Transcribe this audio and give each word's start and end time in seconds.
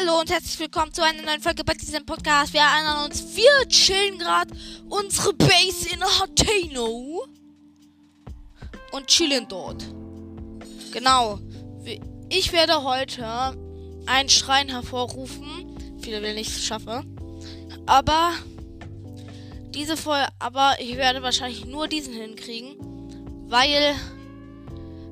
Hallo 0.00 0.20
und 0.20 0.30
herzlich 0.30 0.58
willkommen 0.58 0.94
zu 0.94 1.02
einer 1.02 1.20
neuen 1.22 1.42
Folge 1.42 1.62
bei 1.62 1.74
diesem 1.74 2.06
Podcast. 2.06 2.54
Wir 2.54 2.62
erinnern 2.62 3.04
uns, 3.04 3.36
wir 3.36 3.68
chillen 3.68 4.18
gerade 4.18 4.50
unsere 4.88 5.34
Base 5.34 5.90
in 5.92 6.02
Hateno 6.02 7.26
und 8.92 9.06
chillen 9.08 9.46
dort. 9.48 9.84
Genau. 10.92 11.38
Ich 12.30 12.52
werde 12.52 12.82
heute 12.82 13.54
einen 14.06 14.28
Schrein 14.30 14.70
hervorrufen. 14.70 15.98
Viele 16.00 16.22
will 16.22 16.34
nicht 16.34 16.64
schaffen. 16.64 17.18
Aber 17.84 18.32
diese 19.74 19.98
Folge, 19.98 20.28
aber 20.38 20.76
ich 20.78 20.96
werde 20.96 21.22
wahrscheinlich 21.22 21.66
nur 21.66 21.88
diesen 21.88 22.14
hinkriegen, 22.14 22.76
weil 23.48 23.94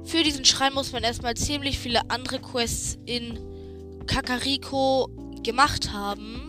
für 0.04 0.22
diesen 0.22 0.46
Schrein 0.46 0.72
muss 0.72 0.92
man 0.92 1.02
erstmal 1.02 1.34
ziemlich 1.34 1.78
viele 1.78 2.08
andere 2.08 2.38
Quests 2.38 2.96
in 3.04 3.38
Kakariko 4.08 5.08
gemacht 5.44 5.92
haben. 5.92 6.48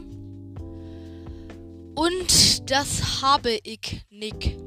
Und 1.96 2.72
das 2.72 3.22
habe 3.22 3.60
ich 3.64 4.02
nicht. 4.10 4.58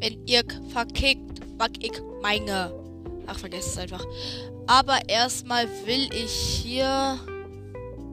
Wenn 0.00 0.24
ihr 0.26 0.42
verkickt, 0.70 1.40
was 1.56 1.70
ich 1.80 2.00
meine. 2.22 2.72
Ach, 3.26 3.38
vergesst 3.38 3.70
es 3.70 3.78
einfach. 3.78 4.06
Aber 4.66 5.08
erstmal 5.08 5.66
will 5.86 6.08
ich 6.12 6.30
hier 6.30 7.18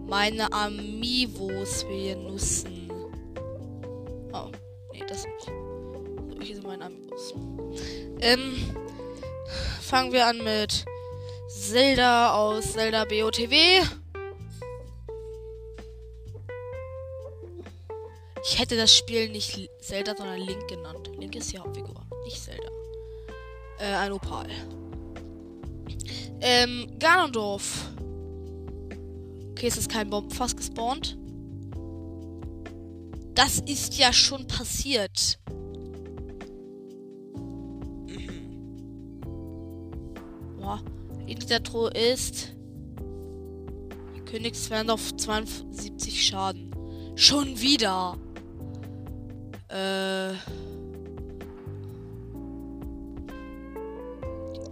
meine 0.07 0.51
Amivos 0.51 1.83
benutzen. 1.83 2.89
Oh, 4.33 4.49
nee, 4.93 5.03
das 5.07 5.25
nicht. 5.25 5.51
Hier 6.41 6.55
sind 6.55 6.65
meine 6.67 6.85
Amivos. 6.85 7.33
Ähm, 8.21 8.55
fangen 9.81 10.11
wir 10.11 10.25
an 10.27 10.37
mit 10.37 10.85
Zelda 11.55 12.33
aus 12.33 12.73
Zelda 12.73 13.05
BOTW. 13.05 13.81
Ich 18.43 18.59
hätte 18.59 18.75
das 18.75 18.93
Spiel 18.93 19.29
nicht 19.29 19.69
Zelda, 19.79 20.15
sondern 20.17 20.41
Link 20.41 20.67
genannt. 20.67 21.09
Link 21.17 21.33
ist 21.35 21.53
die 21.53 21.57
Hauptfigur, 21.57 22.05
nicht 22.25 22.43
Zelda. 22.43 22.67
Äh, 23.79 23.95
ein 23.95 24.11
Opal. 24.11 24.47
Ähm, 26.41 26.99
Ganondorf. 26.99 27.89
Okay, 29.51 29.67
es 29.67 29.77
ist 29.77 29.89
kein 29.89 30.09
Bombenfass 30.09 30.55
gespawnt. 30.57 31.17
Das 33.33 33.59
ist 33.59 33.97
ja 33.97 34.11
schon 34.11 34.45
passiert. 34.45 35.39
Dieser 41.45 41.61
Truhe 41.61 41.91
ist. 41.91 42.55
Königsfern 44.25 44.89
auf 44.89 45.15
72 45.15 46.25
Schaden. 46.25 46.71
Schon 47.15 47.59
wieder. 47.61 48.17
Äh. 49.69 50.33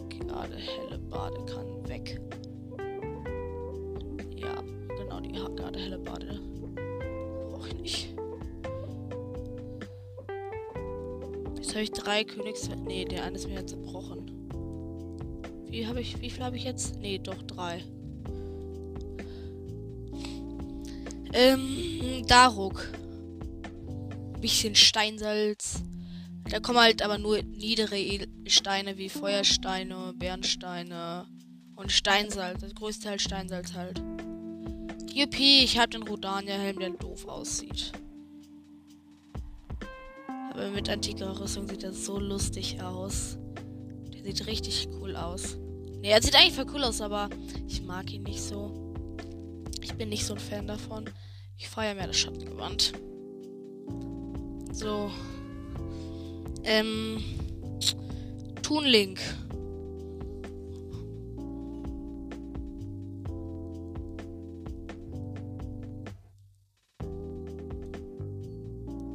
Gerade 0.09 0.55
helle 0.55 0.97
Bade 1.09 1.45
kann 1.45 1.87
weg. 1.87 2.19
Ja, 4.35 4.55
genau, 4.97 5.19
die 5.19 5.31
gerade 5.31 5.79
helle 5.79 5.99
Bade. 5.99 6.39
Brauche 7.51 7.67
ich 7.69 7.75
nicht. 7.75 8.15
Jetzt 11.55 11.69
habe 11.75 11.83
ich 11.83 11.91
drei 11.91 12.23
Königsfern. 12.23 12.83
Nee, 12.83 13.05
der 13.05 13.23
eine 13.25 13.35
ist 13.35 13.47
mir 13.47 13.59
jetzt 13.59 13.69
zerbrochen. 13.69 14.22
Wie 15.73 15.87
habe 15.87 16.01
ich, 16.01 16.21
wie 16.21 16.29
viel 16.29 16.43
habe 16.43 16.55
ich 16.55 16.65
jetzt? 16.65 16.99
Nee, 16.99 17.17
doch 17.17 17.41
drei. 17.41 17.83
Ähm, 21.33 22.23
Daruk. 22.27 22.91
Bisschen 24.39 24.75
Steinsalz. 24.75 25.81
Da 26.47 26.59
kommen 26.59 26.77
halt 26.77 27.01
aber 27.01 27.17
nur 27.17 27.41
niedere 27.41 27.97
Steine 28.45 28.99
wie 28.99 29.09
Feuersteine, 29.09 30.13
Bernsteine 30.15 31.25
und 31.75 31.91
Steinsalz. 31.91 32.61
Das 32.61 32.75
größte 32.75 33.09
halt 33.09 33.21
Steinsalz 33.21 33.73
halt. 33.73 33.99
Juppie, 35.11 35.63
ich 35.63 35.79
habe 35.79 35.89
den 35.89 36.03
Rodania-Helm, 36.03 36.77
der 36.77 36.91
doof 36.91 37.27
aussieht. 37.27 37.93
Aber 40.51 40.69
mit 40.69 40.87
antiker 40.87 41.39
Rüstung 41.39 41.67
sieht 41.67 41.81
das 41.81 42.05
so 42.05 42.19
lustig 42.19 42.79
aus. 42.79 43.39
Der 44.13 44.23
sieht 44.23 44.45
richtig 44.45 44.87
cool 44.99 45.15
aus. 45.15 45.57
Ne, 46.03 46.09
er 46.09 46.21
sieht 46.21 46.35
eigentlich 46.35 46.53
voll 46.53 46.65
cool 46.73 46.83
aus, 46.83 46.99
aber 46.99 47.29
ich 47.65 47.81
mag 47.81 48.11
ihn 48.11 48.23
nicht 48.23 48.41
so. 48.41 48.93
Ich 49.81 49.93
bin 49.93 50.09
nicht 50.09 50.25
so 50.25 50.33
ein 50.33 50.39
Fan 50.39 50.67
davon. 50.67 51.09
Ich 51.57 51.69
feiere 51.69 51.95
mehr 51.95 52.07
das 52.07 52.17
Schattengewand. 52.17 52.91
So. 54.73 55.09
Ähm. 56.65 57.23
Toonlink. 58.61 59.17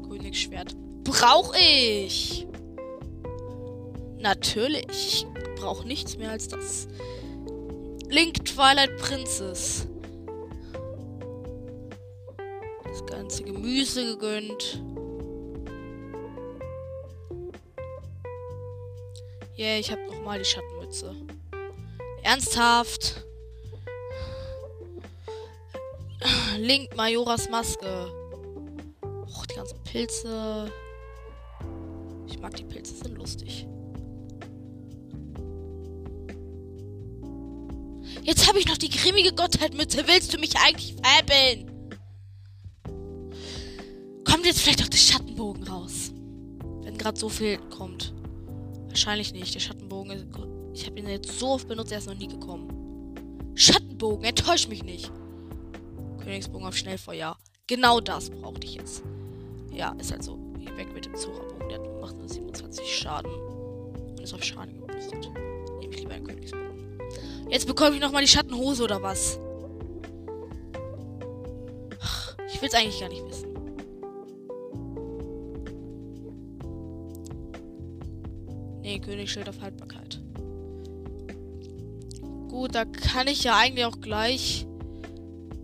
Königsschwert. 0.09 0.75
Brauche 1.05 1.59
ich! 1.59 2.47
Natürlich 4.20 5.26
brauche 5.68 5.86
nichts 5.86 6.16
mehr 6.16 6.30
als 6.30 6.48
das. 6.48 6.88
Link 8.08 8.42
Twilight 8.46 8.96
Princess. 8.96 9.86
Das 12.84 13.04
ganze 13.04 13.42
Gemüse 13.44 14.14
gegönnt. 14.14 14.82
Yeah, 19.58 19.78
ich 19.78 19.90
habe 19.90 20.00
nochmal 20.06 20.38
die 20.38 20.46
Schattenmütze. 20.46 21.14
Ernsthaft. 22.22 23.26
Link 26.56 26.96
Majoras 26.96 27.50
Maske. 27.50 28.10
Och, 29.02 29.44
die 29.44 29.54
ganzen 29.54 29.82
Pilze. 29.84 30.72
Ich 32.26 32.38
mag 32.38 32.56
die 32.56 32.64
Pilze, 32.64 32.94
sind 32.94 33.18
lustig. 33.18 33.66
Habe 38.58 38.66
ich 38.66 38.69
noch 38.69 38.78
die 38.78 38.91
grimmige 38.91 39.32
Gottheitmütze. 39.32 40.08
Willst 40.08 40.34
du 40.34 40.38
mich 40.38 40.56
eigentlich 40.56 40.96
veräppeln? 40.96 41.70
Kommt 44.24 44.46
jetzt 44.46 44.60
vielleicht 44.60 44.82
auch 44.82 44.88
der 44.88 44.98
Schattenbogen 44.98 45.62
raus? 45.62 46.10
Wenn 46.82 46.98
gerade 46.98 47.16
so 47.16 47.28
viel 47.28 47.58
kommt. 47.70 48.12
Wahrscheinlich 48.88 49.32
nicht. 49.32 49.54
Der 49.54 49.60
Schattenbogen 49.60 50.10
ist. 50.10 50.26
Ich 50.74 50.86
habe 50.86 50.98
ihn 50.98 51.08
jetzt 51.08 51.38
so 51.38 51.50
oft 51.50 51.69
benutzt, 51.69 51.92
er 51.92 51.98
ist 51.98 52.08
noch 52.08 52.19
nie 52.19 52.26
gekommen. 52.26 53.54
Schattenbogen, 53.54 54.24
enttäusch 54.24 54.66
mich 54.66 54.82
nicht. 54.82 55.12
Königsbogen 56.20 56.66
auf 56.66 56.76
Schnellfeuer. 56.76 57.36
Genau 57.69 58.00
das 58.00 58.28
brauchte 58.28 58.66
ich 58.66 58.75
jetzt. 58.75 59.04
Ja, 59.72 59.92
ist 60.00 60.10
halt 60.10 60.25
so. 60.25 60.36
Geh 60.58 60.76
weg 60.76 60.92
mit 60.92 61.04
dem 61.04 61.14
Zurabogen. 61.14 61.69
Der 61.69 61.78
macht 62.00 62.16
nur 62.16 62.28
27 62.28 62.84
Schaden. 62.84 63.30
Und 63.30 64.19
ist 64.19 64.34
auf 64.34 64.42
Schaden 64.42 64.80
geboostet. 64.80 65.30
Nehme 65.78 65.94
ich 65.94 66.00
lieber 66.00 66.14
einen 66.14 66.26
Königsbogen. 66.26 66.67
Jetzt 67.50 67.66
bekomme 67.66 67.97
ich 67.97 68.00
nochmal 68.00 68.22
die 68.22 68.28
Schattenhose 68.28 68.82
oder 68.82 69.03
was? 69.03 69.38
Ich 72.53 72.60
will 72.60 72.69
es 72.69 72.75
eigentlich 72.75 73.00
gar 73.00 73.09
nicht 73.09 73.25
wissen. 73.25 73.48
Nee, 78.82 78.99
Königsschild 78.99 79.49
auf 79.49 79.61
Haltbarkeit. 79.61 80.20
Gut, 82.49 82.75
da 82.75 82.84
kann 82.84 83.28
ich 83.28 83.44
ja 83.44 83.56
eigentlich 83.56 83.84
auch 83.84 84.00
gleich 84.00 84.67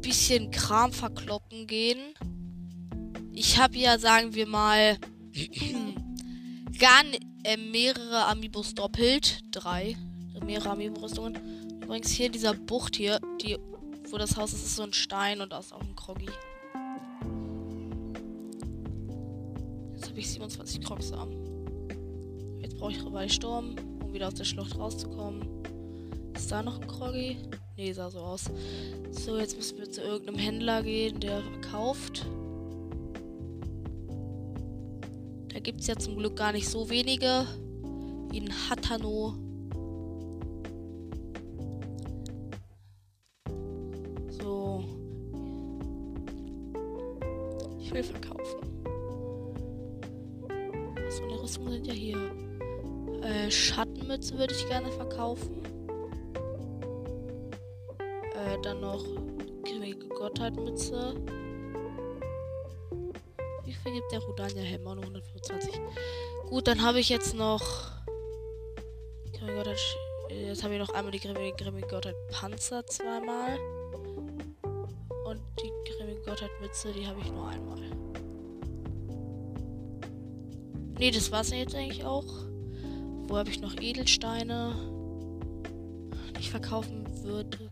bisschen 0.01 0.51
Kram 0.51 0.93
verkloppen 0.93 1.67
gehen. 1.67 1.99
Ich 3.33 3.59
habe 3.59 3.77
ja, 3.77 3.99
sagen 3.99 4.35
wir 4.35 4.47
mal, 4.47 4.99
gar 6.79 7.03
äh, 7.43 7.57
mehrere 7.57 8.27
Amiibos 8.27 8.75
doppelt. 8.75 9.41
Drei. 9.51 9.97
Mehrere 10.45 10.71
Amiibo-Rüstungen. 10.71 11.39
Übrigens 11.85 12.11
hier 12.13 12.31
dieser 12.31 12.55
Bucht 12.55 12.97
hier, 12.97 13.21
die, 13.43 13.59
wo 14.11 14.17
das 14.17 14.39
Haus 14.39 14.55
ist, 14.55 14.65
ist 14.65 14.77
so 14.77 14.85
ein 14.85 14.95
Stein 14.95 15.43
und 15.43 15.53
da 15.53 15.59
ist 15.59 15.71
auch 15.71 15.83
ein 15.83 15.95
Kroggy. 15.95 16.31
Jetzt 19.93 20.09
habe 20.09 20.19
ich 20.19 20.31
27 20.31 20.81
Krogsamen. 20.81 21.37
Jetzt 22.63 22.79
brauche 22.79 22.93
ich 22.93 23.05
Reweihsturm, 23.05 23.77
um 24.03 24.15
wieder 24.15 24.29
aus 24.29 24.35
der 24.35 24.45
Schlucht 24.45 24.79
rauszukommen. 24.79 25.47
Ist 26.35 26.51
da 26.51 26.63
noch 26.63 26.81
ein 26.81 26.87
Kroggy? 26.87 27.37
Nee, 27.77 27.93
sah 27.93 28.11
so 28.11 28.21
aus. 28.21 28.51
So, 29.11 29.37
jetzt 29.37 29.55
müssen 29.55 29.77
wir 29.77 29.91
zu 29.91 30.01
irgendeinem 30.01 30.39
Händler 30.39 30.83
gehen, 30.83 31.21
der 31.21 31.43
kauft. 31.71 32.25
Da 35.49 35.61
gibt 35.61 35.83
es 35.83 35.87
ja 35.87 35.97
zum 35.97 36.17
Glück 36.17 36.37
gar 36.37 36.53
nicht 36.53 36.69
so 36.69 36.89
wenige. 36.89 37.47
In 38.33 38.51
Hatano. 38.71 39.44
Viel 47.95 48.03
verkaufen. 48.03 48.59
So 51.11 51.23
eine 51.23 51.41
Rüstung 51.41 51.71
sind 51.71 51.87
ja 51.87 51.93
hier. 51.93 52.19
Äh, 53.23 53.51
Schattenmütze 53.51 54.37
würde 54.37 54.53
ich 54.53 54.67
gerne 54.67 54.91
verkaufen. 54.91 55.63
Äh, 58.35 58.61
dann 58.63 58.81
noch 58.81 59.05
grimmige 59.63 60.09
Gottheitmütze. 60.09 61.15
Wie 63.65 63.73
viel 63.73 63.93
gibt 63.93 64.11
der 64.13 64.21
Rudania 64.21 64.63
Helm? 64.63 64.89
125. 64.89 65.81
Gut, 66.49 66.67
dann 66.67 66.83
habe 66.83 66.99
ich 66.99 67.09
jetzt 67.09 67.35
noch. 67.35 67.93
Gottheit. 69.55 69.79
Jetzt 70.31 70.65
habe 70.65 70.75
ich 70.75 70.81
noch 70.81 70.93
einmal 70.95 71.13
die 71.13 71.21
grimmige, 71.21 71.55
grimmige 71.57 71.87
Gottheit 71.87 72.17
Panzer 72.33 72.85
zweimal. 72.87 73.59
Und 76.35 76.97
die 76.97 77.07
habe 77.07 77.21
ich 77.21 77.31
nur 77.31 77.47
einmal. 77.47 77.79
Ne, 80.99 81.11
das 81.13 81.31
war's 81.31 81.53
jetzt 81.53 81.77
eigentlich 81.77 82.05
auch. 82.05 82.27
Wo 83.29 83.37
habe 83.37 83.51
ich 83.51 83.61
noch 83.61 83.81
Edelsteine, 83.81 84.75
die 86.37 86.41
ich 86.41 86.51
verkaufen 86.51 87.07
würde? 87.23 87.71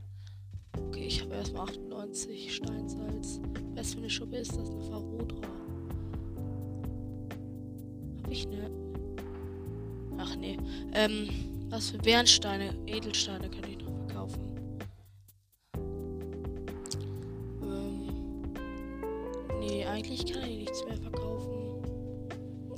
Okay, 0.79 1.07
ich 1.07 1.23
habe 1.23 1.35
erstmal 1.35 1.69
98 1.69 2.55
Steinsalz. 2.55 3.41
Was 3.75 3.95
für 3.95 3.99
eine 3.99 4.11
Schuppe 4.11 4.37
ist 4.37 4.57
das? 4.57 4.71
Eine 4.71 4.83
Farodra. 4.83 5.49
Habe 8.23 8.33
ich 8.33 8.47
ne? 8.47 8.71
Ach 10.19 10.37
nee. 10.37 10.57
Ähm, 10.93 11.29
was 11.69 11.91
für 11.91 11.99
Bernsteine, 11.99 12.77
Edelsteine 12.87 13.51
kann 13.51 13.69
ich 13.69 13.79
nee, 19.63 19.85
eigentlich 19.85 20.27
kann 20.27 20.43
ich 20.43 20.59
nichts 20.59 20.85
mehr 20.85 20.97
verkaufen. 20.97 21.83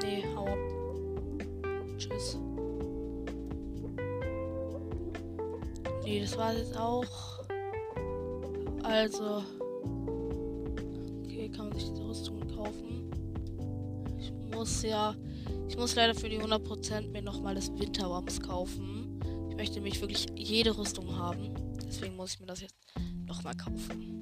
Nee, 0.03 0.25
hau 0.35 0.47
ab. 0.47 0.59
Tschüss. 1.97 2.39
Nee, 6.05 6.21
das 6.21 6.37
war 6.37 6.55
jetzt 6.55 6.77
auch. 6.77 7.45
Also. 8.83 9.43
Okay, 11.25 11.49
kann 11.49 11.69
man 11.69 11.79
sich 11.79 11.89
diese 11.91 12.07
Rüstung 12.07 12.41
kaufen. 12.55 13.11
Ich 14.19 14.33
muss 14.55 14.83
ja. 14.83 15.15
Ich 15.69 15.79
muss 15.79 15.95
leider 15.95 16.15
für 16.15 16.29
die 16.29 16.39
100% 16.39 17.09
mir 17.11 17.23
nochmal 17.23 17.55
das 17.55 17.73
Winterwams 17.79 18.41
kaufen. 18.41 19.19
Ich 19.49 19.57
möchte 19.57 19.77
nämlich 19.77 20.01
wirklich 20.01 20.27
jede 20.37 20.77
Rüstung 20.77 21.17
haben. 21.17 21.55
Deswegen 21.83 22.17
muss 22.17 22.35
ich 22.35 22.41
mir 22.41 22.47
das 22.47 22.61
jetzt 22.61 22.77
nochmal 23.27 23.57
kaufen. 23.57 24.14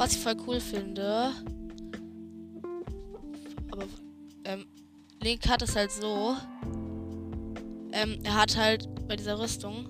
Was 0.00 0.12
ich 0.12 0.18
voll 0.20 0.36
cool 0.46 0.60
finde. 0.60 1.30
Aber 3.70 3.84
ähm, 4.44 4.64
Link 5.22 5.46
hat 5.46 5.60
es 5.60 5.76
halt 5.76 5.92
so. 5.92 6.36
Ähm, 7.92 8.18
er 8.22 8.34
hat 8.34 8.56
halt 8.56 8.88
bei 9.06 9.16
dieser 9.16 9.38
Rüstung 9.38 9.88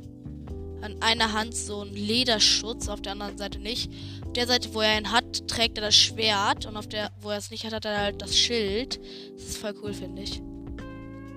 an 0.80 0.96
einer 1.00 1.32
Hand 1.32 1.54
so 1.54 1.82
einen 1.82 1.94
Lederschutz, 1.94 2.88
auf 2.88 3.00
der 3.02 3.12
anderen 3.12 3.38
Seite 3.38 3.60
nicht. 3.60 3.92
Auf 4.26 4.32
der 4.32 4.48
Seite, 4.48 4.74
wo 4.74 4.80
er 4.80 4.98
ihn 4.98 5.12
hat, 5.12 5.46
trägt 5.46 5.78
er 5.78 5.82
das 5.82 5.94
Schwert 5.94 6.66
und 6.66 6.76
auf 6.76 6.88
der, 6.88 7.12
wo 7.20 7.30
er 7.30 7.38
es 7.38 7.52
nicht 7.52 7.64
hat, 7.64 7.72
hat 7.72 7.84
er 7.84 8.00
halt 8.00 8.20
das 8.20 8.36
Schild. 8.36 8.98
Das 9.34 9.44
ist 9.44 9.58
voll 9.58 9.76
cool, 9.80 9.94
finde 9.94 10.22
ich. 10.22 10.42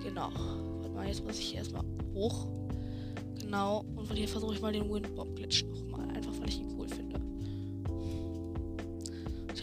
Genau. 0.01 0.31
Warte 0.33 0.89
mal, 0.95 1.07
jetzt 1.07 1.23
muss 1.23 1.37
ich 1.37 1.53
erstmal 1.53 1.83
hoch. 2.15 2.47
Genau. 3.39 3.85
Und 3.95 4.07
von 4.07 4.15
hier 4.15 4.27
versuche 4.27 4.55
ich 4.55 4.61
mal 4.61 4.73
den 4.73 4.91
Windbomb-Glitch 4.91 5.63
nochmal. 5.65 5.92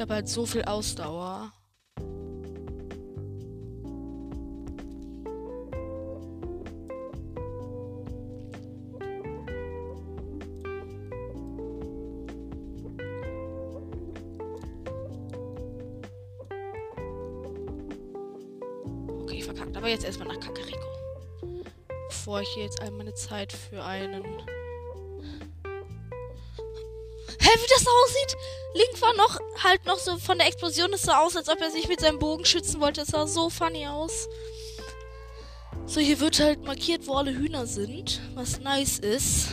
Ich 0.01 0.03
habe 0.03 0.15
halt 0.15 0.31
so 0.31 0.47
viel 0.47 0.63
Ausdauer. 0.63 1.53
Okay, 19.21 19.43
verkackt. 19.43 19.77
Aber 19.77 19.87
jetzt 19.87 20.07
erstmal 20.07 20.29
nach 20.29 20.41
Kakariko. 20.41 20.79
Bevor 22.09 22.41
ich 22.41 22.49
hier 22.55 22.65
jetzt 22.65 22.81
all 22.81 22.91
meine 22.93 23.13
Zeit 23.13 23.53
für 23.53 23.85
einen. 23.85 24.25
Hä, 27.51 27.59
wie 27.59 27.67
das 27.69 27.85
aussieht? 27.85 28.37
Link 28.75 29.03
war 29.03 29.13
noch 29.17 29.41
halt 29.65 29.85
noch 29.85 29.99
so 29.99 30.19
von 30.19 30.39
der 30.39 30.47
Explosion. 30.47 30.93
Es 30.93 31.03
sah 31.03 31.19
aus, 31.19 31.37
als 31.37 31.49
ob 31.49 31.61
er 31.61 31.73
sich 31.73 31.89
mit 31.89 32.01
seinem 32.01 32.21
Bogen 32.21 32.45
schützen 32.45 32.81
wollte. 32.81 33.01
Es 33.01 33.09
sah 33.09 33.27
so 33.27 33.51
funny 33.51 33.89
aus. 33.89 34.29
So, 35.87 35.99
hier 35.99 36.21
wird 36.21 36.39
halt 36.39 36.65
markiert, 36.65 37.09
wo 37.09 37.15
alle 37.15 37.37
Hühner 37.37 37.67
sind. 37.67 38.21
Was 38.35 38.61
nice 38.61 39.01
ist. 39.01 39.49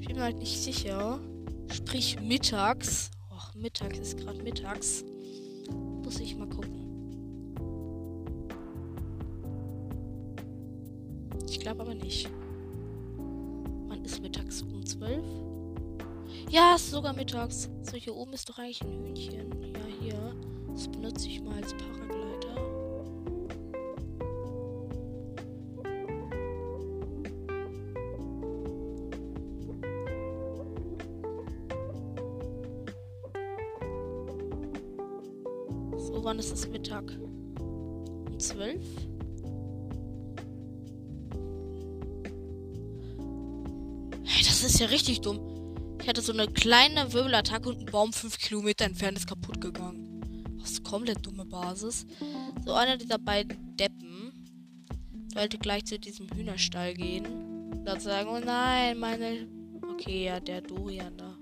Ich 0.00 0.06
bin 0.08 0.16
mir 0.16 0.22
halt 0.22 0.38
nicht 0.38 0.60
sicher. 0.60 1.20
Sprich 1.72 2.18
mittags. 2.20 3.12
Och, 3.30 3.54
mittags 3.54 4.00
ist 4.00 4.16
gerade 4.16 4.42
mittags. 4.42 5.04
Muss 6.02 6.18
ich 6.18 6.34
mal 6.34 6.48
gucken. 6.48 6.80
Ich 11.48 11.60
glaube 11.60 11.82
aber 11.82 11.94
nicht. 11.94 12.28
Ja, 16.54 16.76
ist 16.76 16.92
sogar 16.92 17.12
mittags. 17.12 17.68
So, 17.82 17.96
hier 17.96 18.14
oben 18.14 18.32
ist 18.32 18.48
doch 18.48 18.60
eigentlich 18.60 18.80
ein 18.80 18.92
Hühnchen. 18.92 19.50
Ja, 19.60 19.80
hier. 20.00 20.36
Das 20.68 20.86
benutze 20.86 21.26
ich 21.26 21.42
mal 21.42 21.56
als 21.56 21.74
Paragleiter. 21.74 22.54
So, 35.98 36.22
wann 36.22 36.38
ist 36.38 36.52
es 36.52 36.68
Mittag? 36.68 37.18
Um 37.58 38.38
12? 38.38 38.80
Hey, 44.22 44.44
das 44.44 44.62
ist 44.62 44.78
ja 44.78 44.86
richtig 44.86 45.20
dumm. 45.20 45.53
Ich 46.04 46.08
hatte 46.10 46.20
so 46.20 46.34
eine 46.34 46.46
kleine 46.48 47.14
Wirbelattacke 47.14 47.66
und 47.70 47.80
ein 47.80 47.86
Baum 47.86 48.12
5 48.12 48.36
Kilometer 48.36 48.84
entfernt 48.84 49.16
ist 49.16 49.26
kaputt 49.26 49.58
gegangen. 49.58 50.58
Das 50.60 50.72
ist 50.72 50.84
komplett 50.84 51.24
dumme 51.24 51.46
Basis. 51.46 52.04
So, 52.66 52.74
einer 52.74 52.98
dieser 52.98 53.16
beiden 53.16 53.74
Deppen 53.78 54.30
sollte 55.32 55.56
gleich 55.56 55.86
zu 55.86 55.98
diesem 55.98 56.28
Hühnerstall 56.28 56.92
gehen. 56.92 57.24
Und 57.70 57.86
dann 57.86 58.00
sagen, 58.00 58.28
oh 58.28 58.38
nein, 58.38 58.98
meine. 58.98 59.48
Okay, 59.94 60.26
ja, 60.26 60.40
der 60.40 60.60
Dorian 60.60 61.16
da. 61.16 61.38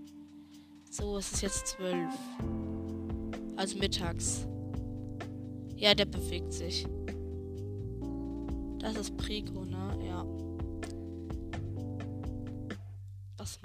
So, 0.88 1.19
es 1.19 1.33
ist 1.33 1.42
jetzt 1.42 1.66
12. 1.66 2.14
Also 3.57 3.76
mittags. 3.78 4.47
Ja, 5.75 5.92
der 5.92 6.04
bewegt 6.04 6.52
sich. 6.52 6.87
Das 8.78 8.97
ist 8.97 9.16
Prico, 9.16 9.64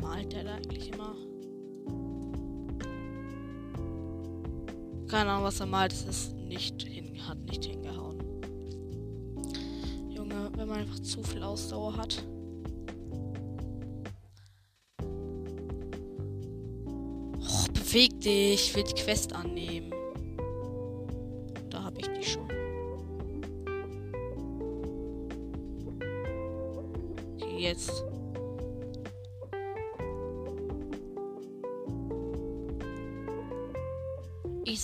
malt 0.02 0.34
der 0.34 0.44
da 0.44 0.56
eigentlich 0.56 0.92
immer? 0.92 1.16
Keine 5.08 5.32
Ahnung, 5.32 5.46
was 5.46 5.60
er 5.60 5.66
malt. 5.66 5.94
Es 5.94 6.06
ist 6.06 6.34
nicht 6.36 6.82
hin, 6.84 7.18
hat 7.28 7.38
nicht 7.46 7.66
hingehauen. 7.66 8.22
Junge, 10.10 10.52
wenn 10.56 10.68
man 10.68 10.80
einfach 10.80 11.00
zu 11.00 11.24
viel 11.24 11.44
Ausdauer 11.44 11.96
hat. 11.96 12.24
Oh, 17.40 17.66
beweg 17.74 18.20
dich. 18.20 18.70
Ich 18.70 18.76
will 18.76 18.84
die 18.84 19.02
Quest 19.02 19.34
annehmen. 19.34 19.97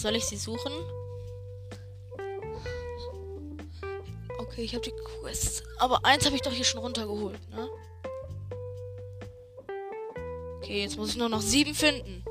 Soll 0.04 0.18
ich 0.18 0.26
sie 0.26 0.36
suchen? 0.36 0.74
Okay, 4.38 4.64
ich 4.64 4.76
habe 4.76 4.84
die 4.84 4.92
Quest. 4.92 5.64
Aber 5.80 6.04
eins 6.04 6.26
habe 6.26 6.36
ich 6.36 6.42
doch 6.42 6.52
hier 6.52 6.66
schon 6.66 6.82
runtergeholt, 6.82 7.40
ne? 7.50 7.70
Okay, 10.58 10.82
jetzt 10.82 10.98
muss 10.98 11.12
ich 11.12 11.16
nur 11.16 11.30
noch 11.30 11.42
sieben 11.42 11.74
finden. 11.74 12.24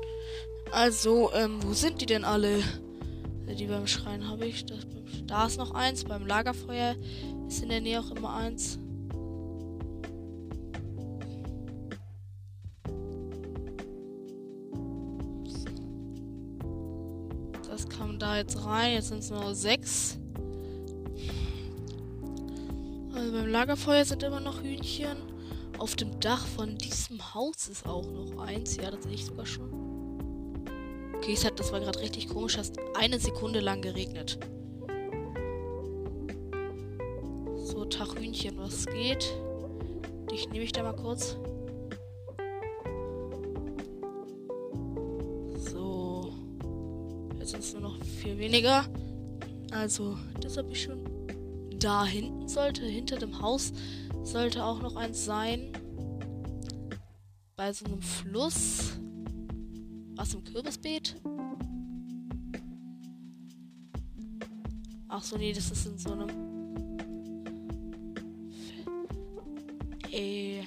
Also, 0.71 1.33
ähm, 1.33 1.61
wo 1.63 1.73
sind 1.73 1.99
die 1.99 2.05
denn 2.05 2.23
alle? 2.23 2.63
Die 3.47 3.65
beim 3.65 3.87
Schrein 3.87 4.27
habe 4.27 4.45
ich. 4.45 4.65
Das, 4.65 4.85
da 5.25 5.47
ist 5.47 5.57
noch 5.57 5.71
eins. 5.71 6.03
Beim 6.03 6.27
Lagerfeuer 6.27 6.95
ist 7.47 7.63
in 7.63 7.69
der 7.69 7.81
Nähe 7.81 7.99
auch 7.99 8.11
immer 8.11 8.35
eins. 8.35 8.77
Da 18.33 18.39
jetzt 18.39 18.65
rein. 18.65 18.93
Jetzt 18.93 19.09
sind 19.09 19.19
es 19.19 19.29
nur 19.29 19.55
sechs. 19.55 20.17
Also 23.13 23.31
beim 23.31 23.47
Lagerfeuer 23.47 24.05
sind 24.05 24.23
immer 24.23 24.39
noch 24.39 24.61
Hühnchen. 24.61 25.17
Auf 25.77 25.95
dem 25.95 26.19
Dach 26.19 26.45
von 26.45 26.77
diesem 26.77 27.33
Haus 27.33 27.67
ist 27.67 27.85
auch 27.85 28.05
noch 28.05 28.45
eins. 28.45 28.75
Ja, 28.77 28.91
das 28.91 29.03
sehe 29.03 29.13
ich 29.13 29.25
sogar 29.25 29.45
schon. 29.45 29.71
Okay, 31.17 31.35
hat, 31.37 31.59
das 31.59 31.71
war 31.71 31.79
gerade 31.79 31.99
richtig 31.99 32.27
komisch. 32.27 32.57
Hast 32.57 32.77
eine 32.95 33.19
Sekunde 33.19 33.59
lang 33.59 33.81
geregnet. 33.81 34.39
So, 37.63 37.85
Tag 37.85 38.19
Hühnchen, 38.19 38.57
was 38.57 38.85
geht? 38.87 39.33
Dich 40.31 40.49
nehme 40.49 40.63
ich 40.63 40.71
da 40.71 40.83
mal 40.83 40.93
kurz. 40.95 41.37
Viel 48.23 48.37
weniger. 48.37 48.85
Also, 49.71 50.17
das 50.39 50.57
habe 50.57 50.71
ich 50.71 50.83
schon. 50.83 51.03
Da 51.77 52.05
hinten 52.05 52.47
sollte, 52.47 52.85
hinter 52.85 53.17
dem 53.17 53.41
Haus, 53.41 53.73
sollte 54.23 54.63
auch 54.63 54.81
noch 54.81 54.95
eins 54.95 55.25
sein. 55.25 55.73
Bei 57.57 57.73
so 57.73 57.85
einem 57.85 58.01
Fluss. 58.01 58.97
Was 60.15 60.33
im 60.33 60.43
Kürbisbeet? 60.43 61.15
Ach 65.09 65.23
so, 65.23 65.37
nee, 65.37 65.51
das 65.51 65.69
ist 65.69 65.85
in 65.85 65.97
so 65.97 66.13
einem. 66.13 66.29
Ey. 70.11 70.59
Äh, 70.59 70.63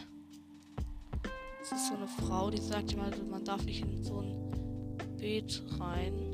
das 1.60 1.72
ist 1.72 1.88
so 1.88 1.94
eine 1.94 2.06
Frau, 2.06 2.50
die 2.50 2.60
sagt 2.60 2.92
immer, 2.92 3.10
man 3.30 3.44
darf 3.44 3.64
nicht 3.64 3.82
in 3.82 4.04
so 4.04 4.20
ein 4.20 5.16
Beet 5.16 5.62
rein. 5.80 6.25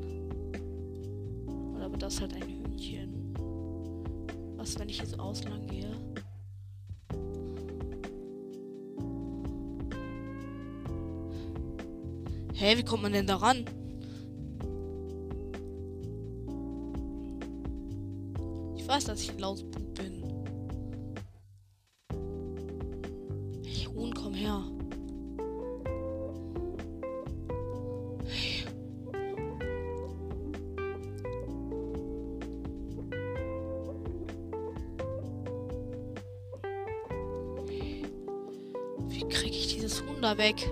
Aber 1.93 1.99
das 1.99 2.15
ist 2.15 2.21
halt 2.21 2.33
ein 2.33 2.41
Hühnchen. 2.41 3.35
Was, 4.57 4.79
wenn 4.79 4.89
ich 4.89 4.97
jetzt 4.97 5.19
auslang 5.19 5.67
gehe? 5.67 5.91
Hä, 12.55 12.77
wie 12.77 12.83
kommt 12.83 13.03
man 13.03 13.13
denn 13.13 13.27
da 13.27 13.35
ran? 13.35 13.65
Ich 18.75 18.87
weiß, 18.87 19.03
dass 19.05 19.21
ich 19.21 19.29
ein 19.29 19.37
Lausbub 19.37 19.93
bin. 19.93 20.22
Da 40.33 40.37
weg? 40.37 40.71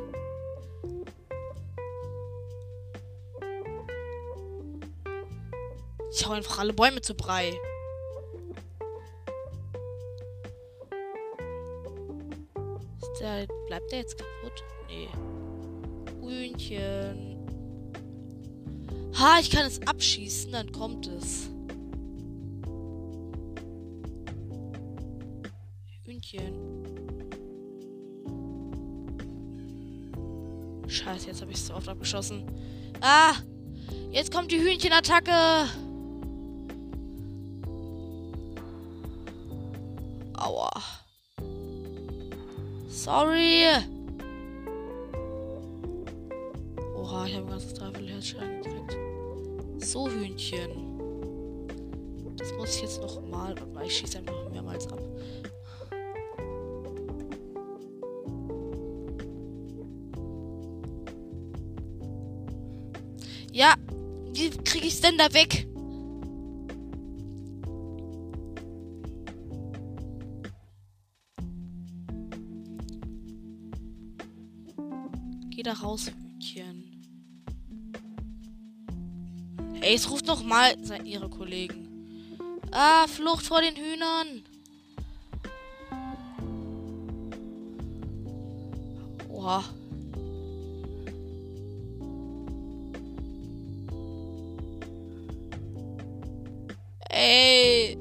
Ich 6.12 6.25
hau 6.25 6.32
einfach 6.32 6.60
alle 6.60 6.74
Bäume 6.74 7.01
zu 7.01 7.13
Brei. 7.13 7.53
Der, 13.20 13.46
bleibt 13.68 13.91
der 13.91 14.00
jetzt 14.00 14.18
kaputt? 14.18 14.63
Nee. 14.88 15.08
Hühnchen. 16.22 17.38
Ha, 19.15 19.39
ich 19.39 19.51
kann 19.51 19.65
es 19.65 19.80
abschießen, 19.86 20.51
dann 20.51 20.72
kommt 20.72 21.08
es. 21.08 21.50
Hühnchen. 26.06 26.81
Scheiße, 30.91 31.27
jetzt 31.27 31.41
habe 31.41 31.51
ich 31.51 31.57
es 31.57 31.67
so 31.67 31.74
oft 31.74 31.88
abgeschossen. 31.88 32.43
Ah! 33.00 33.33
Jetzt 34.12 34.29
kommt 34.29 34.51
die 34.51 34.60
Hühnchenattacke. 34.60 35.31
Aua. 40.33 40.69
Sorry. 42.89 43.67
Oha, 46.98 47.25
ich 47.25 47.36
habe 47.36 47.45
ein 47.45 47.50
ganzes 47.50 47.74
Dreiviertelherzschein 47.74 48.62
gekriegt. 48.62 48.98
So, 49.77 50.10
Hühnchen. 50.10 51.69
Das 52.36 52.51
muss 52.53 52.75
ich 52.75 52.81
jetzt 52.81 53.01
noch 53.01 53.25
mal. 53.27 53.55
Und 53.62 53.81
ich 53.86 53.98
schieße 53.98 54.17
einfach 54.17 54.50
mehrmals 54.51 54.91
ab. 54.91 55.00
Wie 64.34 64.50
kriege 64.50 64.88
ich 64.88 64.94
es 64.94 65.02
denn 65.02 65.18
da 65.18 65.34
weg? 65.34 65.68
Geh 75.50 75.64
da 75.64 75.74
raus, 75.74 76.08
Hühnchen. 76.08 76.88
Ey, 79.82 79.96
es 79.96 80.10
ruft 80.10 80.26
noch 80.28 80.44
mal 80.44 80.76
ihre 81.04 81.30
Kollegen. 81.30 81.88
Ah, 82.72 83.06
Flucht 83.08 83.46
vor 83.46 83.62
den 83.62 83.76
Hühnern. 83.76 84.44
Oha. 89.30 89.64
Ey. 97.13 97.98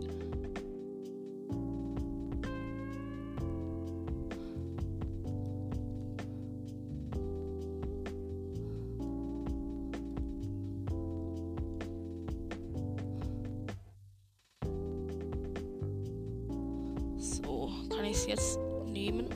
So, 17.18 17.68
kann 17.90 18.04
ich 18.04 18.12
es 18.12 18.26
jetzt 18.26 18.58
nehmen? 18.86 19.26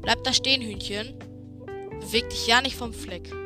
Bleib 0.00 0.24
da 0.24 0.32
stehen, 0.32 0.62
Hühnchen. 0.62 1.14
Beweg 2.00 2.30
dich 2.30 2.46
ja 2.46 2.62
nicht 2.62 2.76
vom 2.76 2.94
Fleck. 2.94 3.41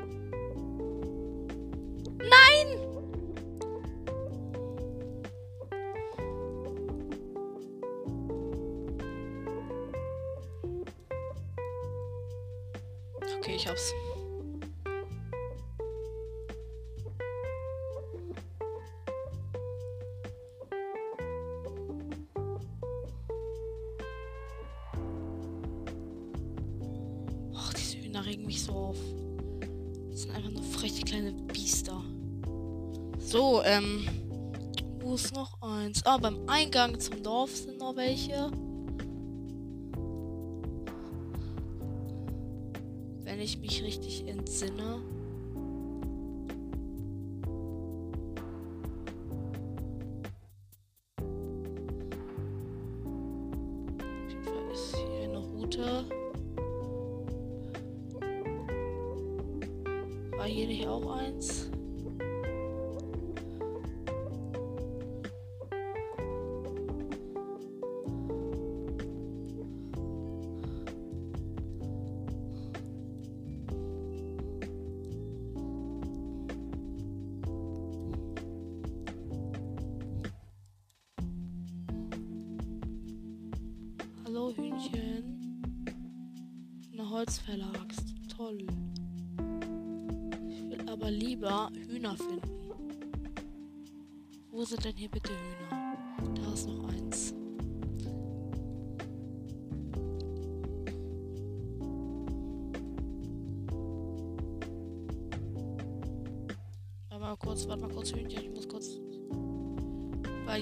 Beim 36.19 36.49
Eingang 36.49 36.99
zum 37.01 37.23
Dorf 37.23 37.55
sind 37.57 37.79
noch 37.79 37.97
welche. 37.97 38.51
Wenn 43.25 43.41
ich 43.41 43.59
mich 43.59 43.83
richtig 43.83 44.27
entsinne. 44.27 45.03
Hier 60.57 60.69
nicht 60.69 60.87
auch 60.87 61.19
eins? 61.19 61.69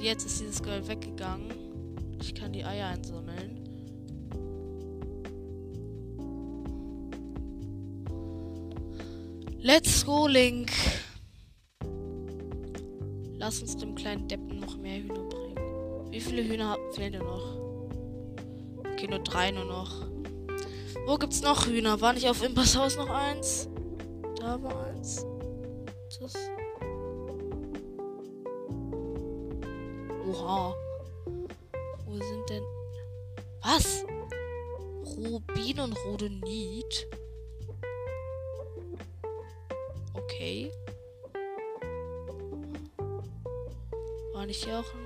Jetzt 0.04 0.26
ist 0.26 0.40
dieses 0.40 0.62
Girl 0.62 0.86
weggegangen. 0.86 1.50
Ich 2.20 2.34
kann 2.34 2.52
die 2.52 2.64
Eier 2.64 2.88
einsammeln. 2.88 3.60
Let's 9.60 10.04
go, 10.04 10.26
Link. 10.26 10.70
Lass 13.38 13.62
uns 13.62 13.78
dem 13.78 13.94
kleinen 13.94 14.28
Deppen 14.28 14.60
noch 14.60 14.76
mehr 14.76 15.02
Hühner 15.02 15.24
bringen. 15.24 16.10
Wie 16.10 16.20
viele 16.20 16.44
Hühner 16.44 16.76
fehlen 16.92 17.14
dir 17.14 17.22
noch? 17.22 17.56
Okay, 18.92 19.08
nur 19.08 19.20
drei 19.20 19.50
nur 19.50 19.64
noch. 19.64 20.06
Wo 21.06 21.16
gibt's 21.16 21.40
noch 21.40 21.66
Hühner? 21.66 22.00
War 22.02 22.12
nicht 22.12 22.28
auf 22.28 22.42
Impasshaus 22.42 22.96
noch 22.96 23.08
eins? 23.08 23.68
Da 24.38 24.62
war 24.62 24.86
eins. 24.86 25.24
Das. 26.20 26.34
Oha. 30.34 30.74
Wo 32.06 32.16
sind 32.16 32.50
denn. 32.50 32.64
Was? 33.62 34.04
Rubin 35.16 35.80
und 35.80 35.96
Rhodonit? 36.04 37.06
Okay. 40.14 40.72
War 44.32 44.46
nicht 44.46 44.64
hier 44.64 44.80
auch 44.80 44.94
ein 44.94 45.03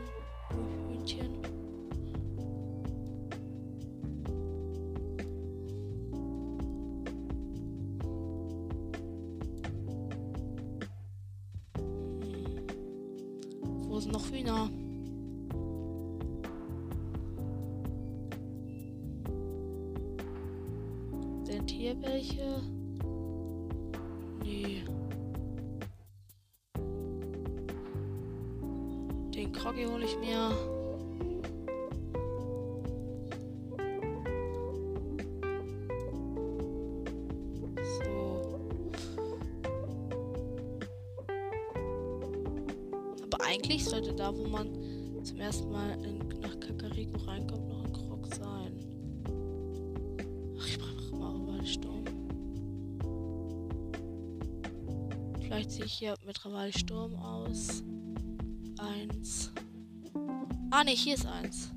Aber 43.30 43.44
eigentlich 43.44 43.84
sollte 43.84 44.14
da, 44.14 44.34
wo 44.36 44.46
man 44.46 44.72
zum 45.22 45.38
ersten 45.38 45.70
Mal 45.70 46.02
in, 46.04 46.18
nach 46.40 46.58
Kakariko 46.60 47.18
reinkommt, 47.24 47.68
noch 47.68 47.84
ein 47.84 47.92
Krog 47.92 48.26
sein. 48.34 48.72
Ach, 50.58 50.66
ich 50.66 50.78
brauche 50.78 51.16
mal 51.16 51.32
Ravalsturm. 51.32 52.04
Vielleicht 55.40 55.70
sehe 55.72 55.84
ich 55.84 55.92
hier 55.92 56.14
mit 56.26 56.44
Ravalsturm 56.44 57.14
aus. 57.16 57.82
Eins. 58.78 59.52
Ah, 60.70 60.84
ne, 60.84 60.92
hier 60.92 61.14
ist 61.14 61.26
eins. 61.26 61.70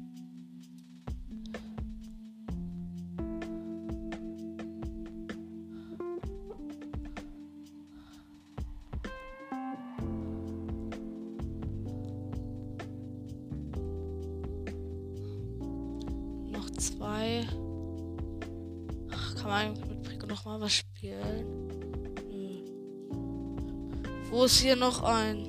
Wo 24.42 24.46
ist 24.46 24.60
hier 24.60 24.76
noch 24.76 25.04
ein? 25.04 25.46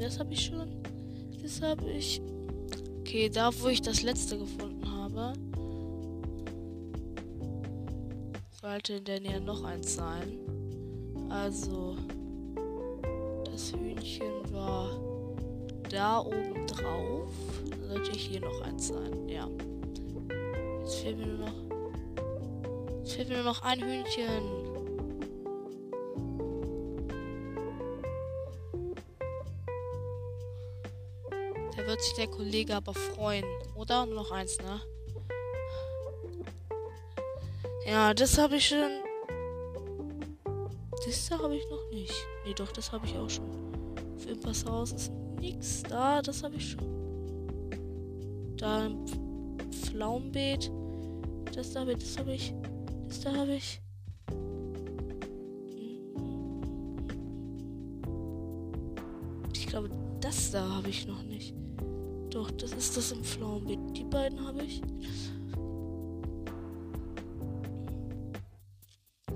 Das 0.00 0.18
habe 0.18 0.32
ich 0.32 0.46
schon. 0.46 0.82
Das 1.40 1.62
habe 1.62 1.88
ich. 1.92 2.20
Okay, 2.98 3.28
da 3.28 3.52
wo 3.60 3.68
ich 3.68 3.80
das 3.80 4.02
letzte 4.02 4.36
gefunden 4.36 4.84
habe, 4.90 5.32
sollte 8.60 8.94
in 8.94 9.04
der 9.04 9.20
Nähe 9.20 9.40
noch 9.40 9.62
eins 9.62 9.94
sein. 9.94 10.40
Also, 11.28 11.94
das 13.44 13.72
Hühnchen 13.72 14.52
war 14.52 14.90
da 15.88 16.22
oben 16.22 16.66
drauf. 16.66 17.30
Sollte 17.86 18.10
hier 18.10 18.40
noch 18.40 18.60
eins 18.62 18.88
sein. 18.88 19.28
Ja. 19.28 19.48
Jetzt 20.80 20.96
fehlt 20.96 21.18
mir 21.18 21.26
nur 21.26 21.46
noch. 21.46 21.54
Jetzt 22.98 23.12
fehlt 23.12 23.28
mir 23.28 23.36
nur 23.36 23.44
noch 23.44 23.62
ein 23.62 23.80
Hühnchen. 23.80 24.65
Da 31.76 31.86
wird 31.86 32.02
sich 32.02 32.14
der 32.14 32.26
Kollege 32.28 32.74
aber 32.74 32.94
freuen. 32.94 33.44
Oder? 33.74 34.06
Nur 34.06 34.16
noch 34.16 34.30
eins, 34.32 34.58
ne? 34.58 34.80
Ja, 37.86 38.14
das 38.14 38.38
habe 38.38 38.56
ich 38.56 38.68
schon. 38.68 39.02
Das 41.04 41.28
da 41.28 41.38
habe 41.38 41.54
ich 41.54 41.64
noch 41.70 41.90
nicht. 41.90 42.14
Nee, 42.44 42.54
doch, 42.54 42.72
das 42.72 42.90
habe 42.90 43.06
ich 43.06 43.16
auch 43.16 43.28
schon. 43.28 43.44
Für 44.18 44.30
Impasshaus 44.30 44.92
ist 44.92 45.12
nichts 45.38 45.82
da. 45.82 46.22
Das 46.22 46.42
habe 46.42 46.56
ich 46.56 46.70
schon. 46.70 47.76
Da 48.56 48.86
ein 48.86 49.06
Pflaumenbeet. 49.70 50.70
Das 51.54 51.72
da 51.72 51.80
habe 51.80 51.92
ich. 51.92 51.98
Das 51.98 52.18
habe 52.18 52.32
ich. 52.32 52.54
Das 53.08 53.20
da 53.20 53.34
habe 53.34 53.54
ich. 53.54 53.82
Ich 59.52 59.66
glaube, 59.66 59.90
das 60.20 60.50
da 60.50 60.68
habe 60.76 60.88
ich 60.88 61.06
noch 61.06 61.22
nicht. 61.22 61.54
Doch, 62.36 62.50
das 62.50 62.72
ist 62.74 62.94
das 62.94 63.12
im 63.12 63.24
Pflaumenbeet. 63.24 63.96
Die 63.96 64.04
beiden 64.04 64.46
habe 64.46 64.62
ich. 64.62 64.82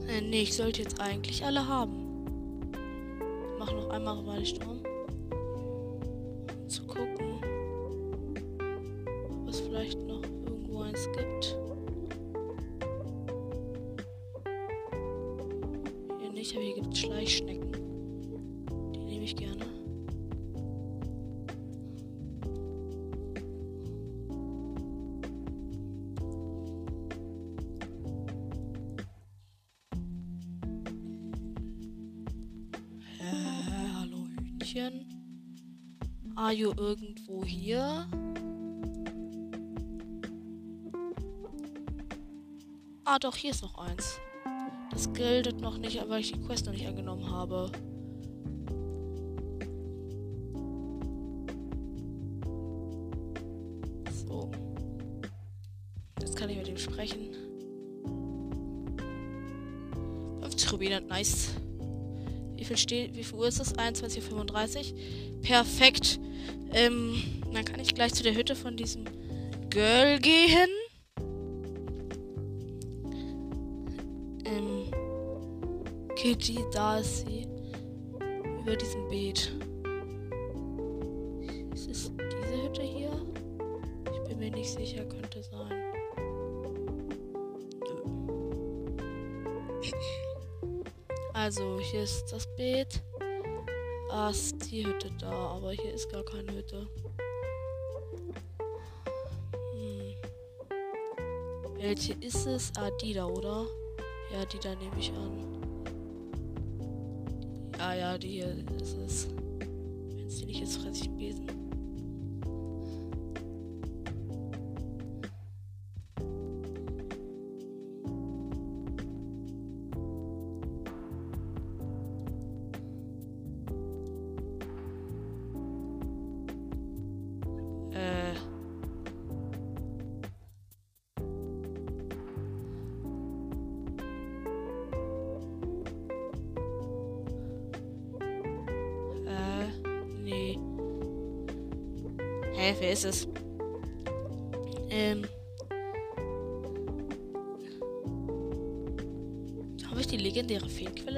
Äh, 0.06 0.20
nee, 0.20 0.42
ich 0.42 0.54
sollte 0.54 0.82
jetzt 0.82 1.00
eigentlich 1.00 1.42
alle 1.42 1.66
haben. 1.66 2.68
Mach 3.58 3.72
noch 3.72 3.88
einmal 3.88 4.18
Rivalisturm. 4.18 4.79
Hallo 34.70 34.86
Hühnchen. 34.86 35.06
Are 36.36 36.52
you 36.52 36.72
irgendwo 36.76 37.44
hier? 37.44 38.06
Ah, 43.04 43.18
doch, 43.18 43.36
hier 43.36 43.50
ist 43.50 43.62
noch 43.62 43.78
eins. 43.78 44.18
Das 44.90 45.12
gilt 45.12 45.60
noch 45.60 45.78
nicht, 45.78 46.00
weil 46.08 46.20
ich 46.20 46.32
die 46.32 46.40
Quest 46.40 46.66
noch 46.66 46.72
nicht 46.72 46.86
angenommen 46.86 47.28
habe. 47.30 47.70
So. 54.26 54.50
Jetzt 56.20 56.36
kann 56.36 56.50
ich 56.50 56.56
mit 56.56 56.68
ihm 56.68 56.76
sprechen. 56.76 57.34
50 60.42 60.72
Rubine, 60.72 61.00
nice. 61.00 61.59
Wie 62.70 62.74
viel 62.74 62.82
steht, 62.82 63.16
wie 63.16 63.24
viel 63.24 63.36
Uhr 63.36 63.48
ist 63.48 63.58
es? 63.58 63.74
21.35 63.74 64.92
Uhr. 64.92 65.42
Perfekt. 65.42 66.20
Ähm, 66.72 67.20
dann 67.52 67.64
kann 67.64 67.80
ich 67.80 67.96
gleich 67.96 68.14
zu 68.14 68.22
der 68.22 68.32
Hütte 68.32 68.54
von 68.54 68.76
diesem 68.76 69.06
Girl 69.70 70.20
gehen. 70.20 70.68
Ähm. 74.44 74.84
Kitty, 76.14 76.60
da 76.72 76.98
ist 76.98 77.26
sie. 77.26 77.48
Über 78.62 78.76
diesem 78.76 79.08
Beet. 79.08 79.50
Hier 91.90 92.02
ist 92.02 92.32
das 92.32 92.46
Beet. 92.56 93.02
Ah, 94.10 94.30
ist 94.30 94.70
die 94.70 94.86
Hütte 94.86 95.10
da, 95.20 95.30
aber 95.30 95.72
hier 95.72 95.92
ist 95.92 96.10
gar 96.10 96.24
keine 96.24 96.52
Hütte. 96.52 96.86
Hm. 99.72 100.14
Welche 101.78 102.14
ist 102.20 102.46
es? 102.46 102.72
Ah, 102.76 102.90
die 103.02 103.14
da, 103.14 103.26
oder? 103.26 103.66
Ja, 104.32 104.44
die 104.44 104.58
da 104.58 104.74
nehme 104.76 104.98
ich 104.98 105.12
an. 105.12 105.44
Ja, 107.78 107.94
ja, 107.94 108.18
die 108.18 108.28
hier 108.28 108.56
ist 108.80 108.96
es. 108.98 109.28
Wenn 109.28 110.26
es 110.26 110.36
die 110.38 110.46
nicht 110.46 110.62
ist, 110.62 110.76
fresse 110.76 111.02
ich 111.04 111.10
Besen. 111.10 111.59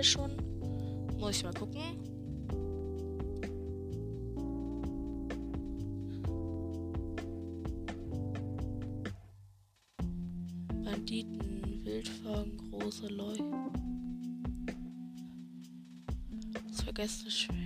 Feenquelle 0.03 0.05
schon? 0.05 0.37
Muss 1.19 1.37
ich 1.37 1.45
mal 1.45 1.55
gucken. 1.55 1.81
Banditen, 10.85 11.81
Wildfang, 11.85 12.57
große 12.71 13.07
Leu. 13.09 13.37
Das 16.69 16.83
vergessene 16.83 17.31
Schwert. 17.31 17.59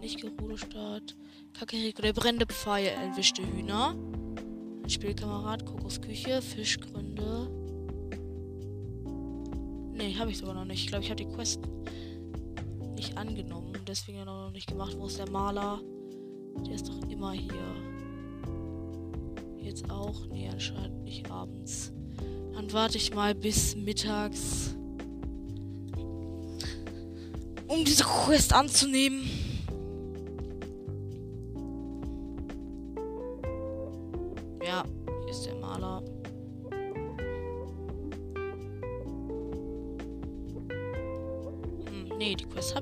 Nicht 0.00 0.20
Gerudo-Start. 0.20 1.16
Kakeriko, 1.54 2.02
der 2.02 2.12
brennende 2.12 2.46
Pfeil, 2.46 2.88
entwischte 3.02 3.42
Hühner. 3.42 3.96
Spielkamerad, 4.86 5.66
Kokosküche, 5.66 6.40
Fischgründe. 6.42 7.55
Nee, 10.06 10.14
habe 10.14 10.30
ich 10.30 10.38
sogar 10.38 10.54
noch 10.54 10.64
nicht. 10.64 10.84
Ich 10.84 10.86
glaube, 10.86 11.02
ich 11.02 11.10
habe 11.10 11.24
die 11.24 11.28
Quest 11.34 11.60
nicht 12.94 13.18
angenommen. 13.18 13.72
Deswegen 13.88 14.24
noch 14.24 14.52
nicht 14.52 14.68
gemacht. 14.68 14.96
Wo 14.96 15.06
ist 15.06 15.18
der 15.18 15.28
Maler? 15.28 15.80
Der 16.64 16.74
ist 16.74 16.88
doch 16.88 17.00
immer 17.10 17.32
hier. 17.32 17.74
Jetzt 19.58 19.90
auch? 19.90 20.28
Nee, 20.28 20.48
anscheinend 20.48 21.02
nicht 21.02 21.28
abends. 21.28 21.92
Dann 22.54 22.72
warte 22.72 22.98
ich 22.98 23.12
mal 23.16 23.34
bis 23.34 23.74
mittags. 23.74 24.76
Um 27.66 27.84
diese 27.84 28.04
Quest 28.04 28.52
anzunehmen. 28.52 29.28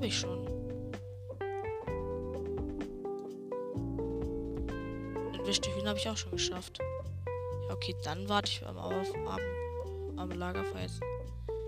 Habe 0.05 0.13
ich 0.13 0.19
schon. 0.19 0.45
Entwischte 5.33 5.75
Hühner 5.75 5.89
habe 5.89 5.99
ich 5.99 6.07
auch 6.07 6.17
schon 6.17 6.31
geschafft. 6.31 6.79
Ja, 7.67 7.73
okay, 7.73 7.95
dann 8.03 8.29
warte 8.29 8.51
ich 8.51 8.65
am, 8.67 8.77
auf, 8.77 9.13
am, 9.15 10.19
am 10.19 10.31
Lagerfeuer. 10.31 10.81
jetzt. 10.81 11.01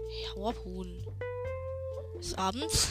Hey, 0.10 0.28
hau 0.36 0.50
ab, 0.50 0.56
Huhn. 0.66 1.04
Ist 2.20 2.38
abends? 2.38 2.90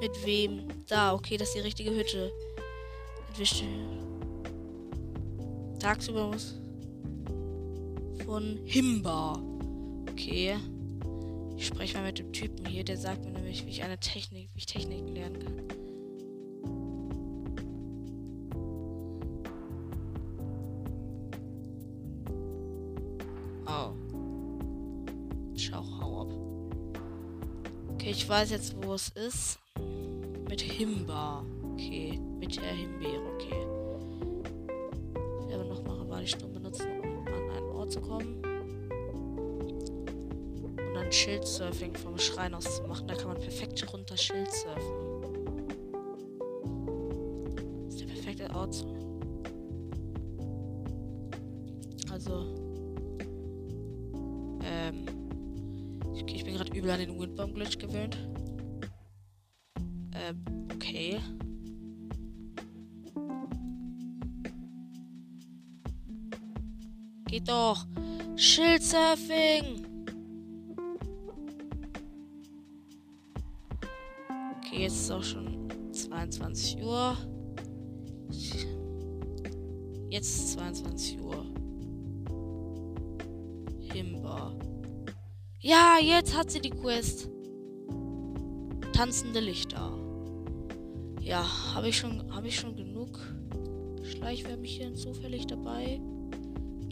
Mit 0.00 0.24
wem? 0.24 0.68
Da, 0.86 1.14
okay, 1.14 1.36
das 1.36 1.48
ist 1.48 1.56
die 1.56 1.60
richtige 1.60 1.90
Hütte. 1.90 2.32
Entwischte 3.28 3.64
Tagsüber 5.80 6.28
muss. 6.28 6.60
Von 8.24 8.60
Himba. 8.64 9.42
Okay. 10.10 10.56
Ich 11.64 11.68
spreche 11.68 11.96
mal 11.96 12.04
mit 12.04 12.18
dem 12.18 12.30
Typen 12.30 12.66
hier, 12.66 12.84
der 12.84 12.98
sagt 12.98 13.24
mir 13.24 13.30
nämlich, 13.30 13.64
wie 13.64 13.70
ich 13.70 13.82
eine 13.82 13.98
Technik, 13.98 14.50
wie 14.52 14.58
ich 14.58 14.66
Techniken 14.66 15.08
lernen 15.14 15.38
kann. 15.38 15.62
Oh. 23.66 23.94
Schau, 25.56 25.82
hau 25.98 26.20
ab. 26.20 26.28
Okay, 27.94 28.10
ich 28.10 28.28
weiß 28.28 28.50
jetzt, 28.50 28.76
wo 28.84 28.92
es 28.92 29.08
ist. 29.08 29.58
Mit 30.46 30.60
Himba. 30.60 31.46
Okay. 31.72 32.20
Mit 32.38 32.56
der 32.56 32.74
Himbeere, 32.74 33.22
okay. 33.36 33.66
Ich 35.40 35.48
werde 35.48 35.64
noch 35.64 35.82
mal 35.82 35.96
Ravalli-Sturm 35.96 36.52
benutzen, 36.52 36.88
um 37.00 37.26
an 37.26 37.50
einen 37.50 37.70
Ort 37.70 37.90
zu 37.90 38.02
kommen. 38.02 38.53
Schildsurfing 41.14 41.94
vom 41.94 42.18
Schrein 42.18 42.54
aus 42.54 42.76
zu 42.76 42.82
machen. 42.82 43.06
Da 43.06 43.14
kann 43.14 43.28
man 43.28 43.38
perfekt 43.38 43.92
runter 43.92 44.16
Schildsurfen. 44.16 45.22
Das 47.84 47.94
ist 47.94 48.00
der 48.00 48.06
perfekte 48.06 48.50
Ort. 48.54 48.84
Also. 52.10 52.54
Ähm. 54.64 55.06
Ich, 56.16 56.34
ich 56.34 56.44
bin 56.44 56.54
gerade 56.54 56.76
übel 56.76 56.90
an 56.90 56.98
den 56.98 57.18
Windbaum-Glitch 57.18 57.78
gewöhnt. 57.78 58.18
Ähm, 60.14 60.44
okay. 60.74 61.20
Geht 67.26 67.48
doch. 67.48 67.86
Schildsurfing. 68.36 69.83
Ja, 85.66 85.96
jetzt 85.98 86.36
hat 86.36 86.50
sie 86.50 86.60
die 86.60 86.68
Quest. 86.68 87.30
Tanzende 88.92 89.40
Lichter. 89.40 89.98
Ja, 91.22 91.42
habe 91.72 91.88
ich 91.88 91.96
schon, 91.96 92.22
habe 92.34 92.48
ich 92.48 92.60
schon 92.60 92.76
genug 92.76 93.18
Schleichwärmchen 94.02 94.94
zufällig 94.94 95.46
dabei? 95.46 96.02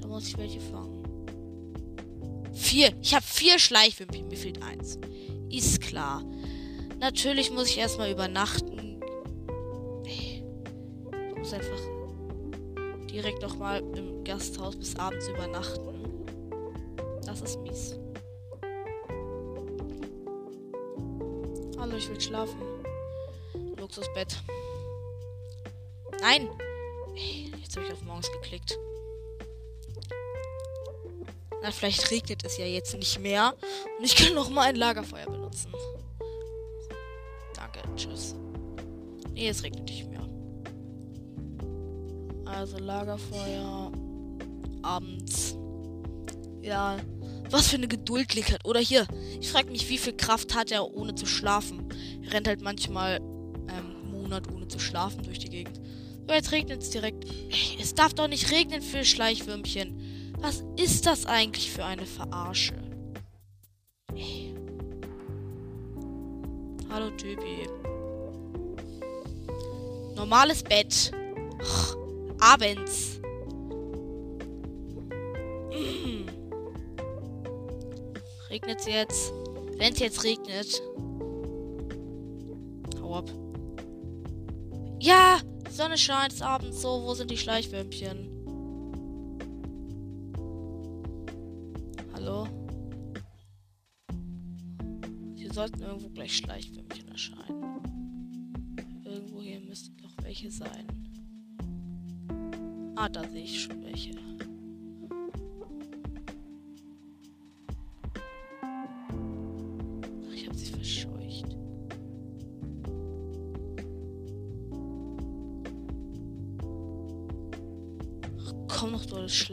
Da 0.01 0.09
muss 0.09 0.27
ich 0.27 0.39
welche 0.39 0.59
fangen. 0.59 1.03
Vier. 2.55 2.95
Ich 3.03 3.15
habe 3.15 3.27
vier 3.27 3.59
Schleichwürmchen. 3.59 4.29
Mir 4.29 4.39
fehlt 4.39 4.63
eins. 4.63 4.99
Ist 5.51 5.83
klar. 5.83 6.25
Natürlich 6.99 7.51
muss 7.51 7.69
ich 7.69 7.77
erstmal 7.77 8.11
übernachten. 8.11 9.03
Ich 10.07 10.43
muss 11.37 11.53
einfach 11.53 11.79
direkt 13.11 13.43
noch 13.43 13.59
mal 13.59 13.83
im 13.95 14.25
Gasthaus 14.25 14.77
bis 14.77 14.97
abends 14.97 15.29
übernachten. 15.29 16.25
Das 17.27 17.43
ist 17.43 17.61
mies. 17.61 17.99
Ich 22.03 22.09
will 22.09 22.21
schlafen. 22.21 22.61
Luxusbett. 23.77 24.43
Nein! 26.21 26.49
Jetzt 27.61 27.77
habe 27.77 27.87
ich 27.87 27.93
auf 27.93 28.03
morgens 28.03 28.31
geklickt. 28.33 28.77
Na, 31.63 31.71
vielleicht 31.71 32.11
regnet 32.11 32.45
es 32.45 32.59
ja 32.59 32.65
jetzt 32.65 32.95
nicht 32.97 33.21
mehr. 33.21 33.55
Und 33.99 34.05
ich 34.05 34.17
kann 34.17 34.35
noch 34.35 34.51
mal 34.51 34.63
ein 34.63 34.77
Lagerfeuer 34.77 35.27
benutzen. 35.27 35.73
Danke, 37.55 37.81
tschüss. 37.95 38.35
Nee, 39.33 39.49
es 39.49 39.63
regnet 39.63 39.85
nicht 39.85 40.09
mehr. 40.09 40.29
Also 42.47 42.79
Lagerfeuer. 42.79 43.93
abends. 44.83 45.57
Ja, 46.63 46.97
was 47.53 47.69
für 47.69 47.77
eine 47.77 47.89
Geduld 47.89 48.35
Link 48.35 48.53
hat. 48.53 48.67
Oder 48.67 48.81
hier, 48.81 49.07
ich 49.41 49.51
frage 49.51 49.71
mich, 49.71 49.89
wie 49.89 49.99
viel 49.99 50.15
Kraft 50.15 50.55
hat 50.55 50.73
er 50.73 50.95
ohne 50.95 51.15
zu 51.15 51.27
schlafen. 51.27 51.89
Er 52.25 52.33
rennt 52.33 52.49
halt 52.49 52.63
manchmal 52.63 53.19
ähm, 53.19 53.69
einen 53.69 54.11
Monat 54.11 54.51
ohne 54.53 54.69
zu 54.69 54.79
schlafen 54.79 55.23
durch 55.23 55.39
die 55.39 55.51
Gegend. 55.51 55.81
So, 56.27 56.35
jetzt 56.35 56.53
regnet 56.53 56.83
es 56.83 56.91
direkt. 56.91 57.25
Es 57.81 57.95
darf 57.95 58.15
doch 58.15 58.29
nicht 58.29 58.51
regnen 58.51 58.81
für 58.81 59.05
Schleichwürmchen. 59.05 60.35
Was 60.39 60.65
ist 60.77 61.07
das 61.07 61.27
eigentlich 61.27 61.71
für 61.71 61.85
eine 61.85 62.07
Verarsche? 62.07 62.75
Ey. 64.15 64.55
Hallo 66.91 67.11
Typi. 67.11 67.69
Normales 70.15 70.63
Bett. 70.63 71.13
Ach, 71.63 71.97
abends. 72.41 73.22
Regnet 78.53 78.81
es 78.81 78.87
jetzt? 78.87 79.33
Wenn 79.79 79.95
es 79.95 79.99
jetzt 79.99 80.25
regnet. 80.25 80.83
Hau 83.01 83.15
ab. 83.15 83.31
Ja, 85.01 85.41
Sonne 85.71 85.97
scheint, 85.97 86.35
es 86.35 86.43
abends 86.43 86.83
so. 86.83 87.03
Wo 87.03 87.15
sind 87.15 87.31
die 87.31 87.39
Schleichwürmchen? 87.39 88.29
Hallo? 92.13 92.47
Hier 95.35 95.51
sollten 95.51 95.81
irgendwo 95.81 96.11
gleich 96.11 96.37
Schleichwürmchen 96.37 97.09
erscheinen. 97.09 97.81
Irgendwo 99.03 99.41
hier 99.41 99.61
müssten 99.61 99.97
noch 100.03 100.13
welche 100.23 100.51
sein. 100.51 100.87
Ah, 102.97 103.09
da 103.09 103.27
sehe 103.31 103.45
ich 103.45 103.63
schon 103.63 103.83
welche. 103.83 104.32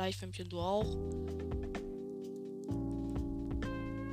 Das 0.09 0.15
Schleichwämpchen, 0.15 0.49
du 0.49 0.59
auch. 0.59 0.97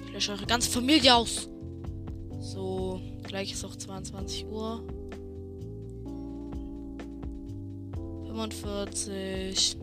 Ich 0.07 0.13
lösche 0.13 0.33
eure 0.33 0.47
ganze 0.47 0.71
Familie 0.71 1.15
aus. 1.15 1.49
So, 2.39 3.01
gleich 3.25 3.53
ist 3.53 3.65
auch 3.65 3.77
22 3.77 4.47
Uhr. 4.47 4.83
45. 8.27 9.77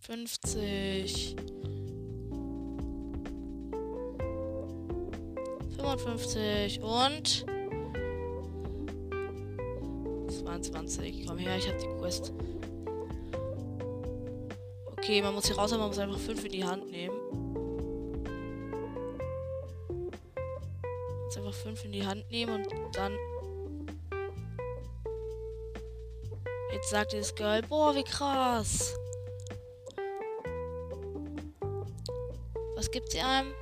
50. 0.00 1.36
55 5.76 6.80
und 6.82 7.44
22. 10.28 11.26
Komm 11.26 11.38
her, 11.38 11.56
ich 11.58 11.68
hab 11.68 11.78
die 11.78 11.86
Quest. 11.98 12.32
Okay, 15.02 15.20
man 15.20 15.34
muss 15.34 15.46
hier 15.46 15.56
raus, 15.58 15.72
aber 15.72 15.80
man 15.80 15.88
muss 15.88 15.98
einfach 15.98 16.20
fünf 16.20 16.44
in 16.44 16.52
die 16.52 16.64
Hand 16.64 16.88
nehmen. 16.88 17.16
Muss 21.24 21.36
einfach 21.36 21.54
fünf 21.54 21.84
in 21.84 21.90
die 21.90 22.06
Hand 22.06 22.30
nehmen 22.30 22.64
und 22.64 22.96
dann. 22.96 23.18
Jetzt 26.72 26.90
sagt 26.90 27.14
dieses 27.14 27.34
Girl, 27.34 27.62
boah, 27.62 27.92
wie 27.96 28.04
krass. 28.04 28.94
Was 32.76 32.88
gibt 32.88 33.10
sie 33.10 33.22
einem? 33.22 33.52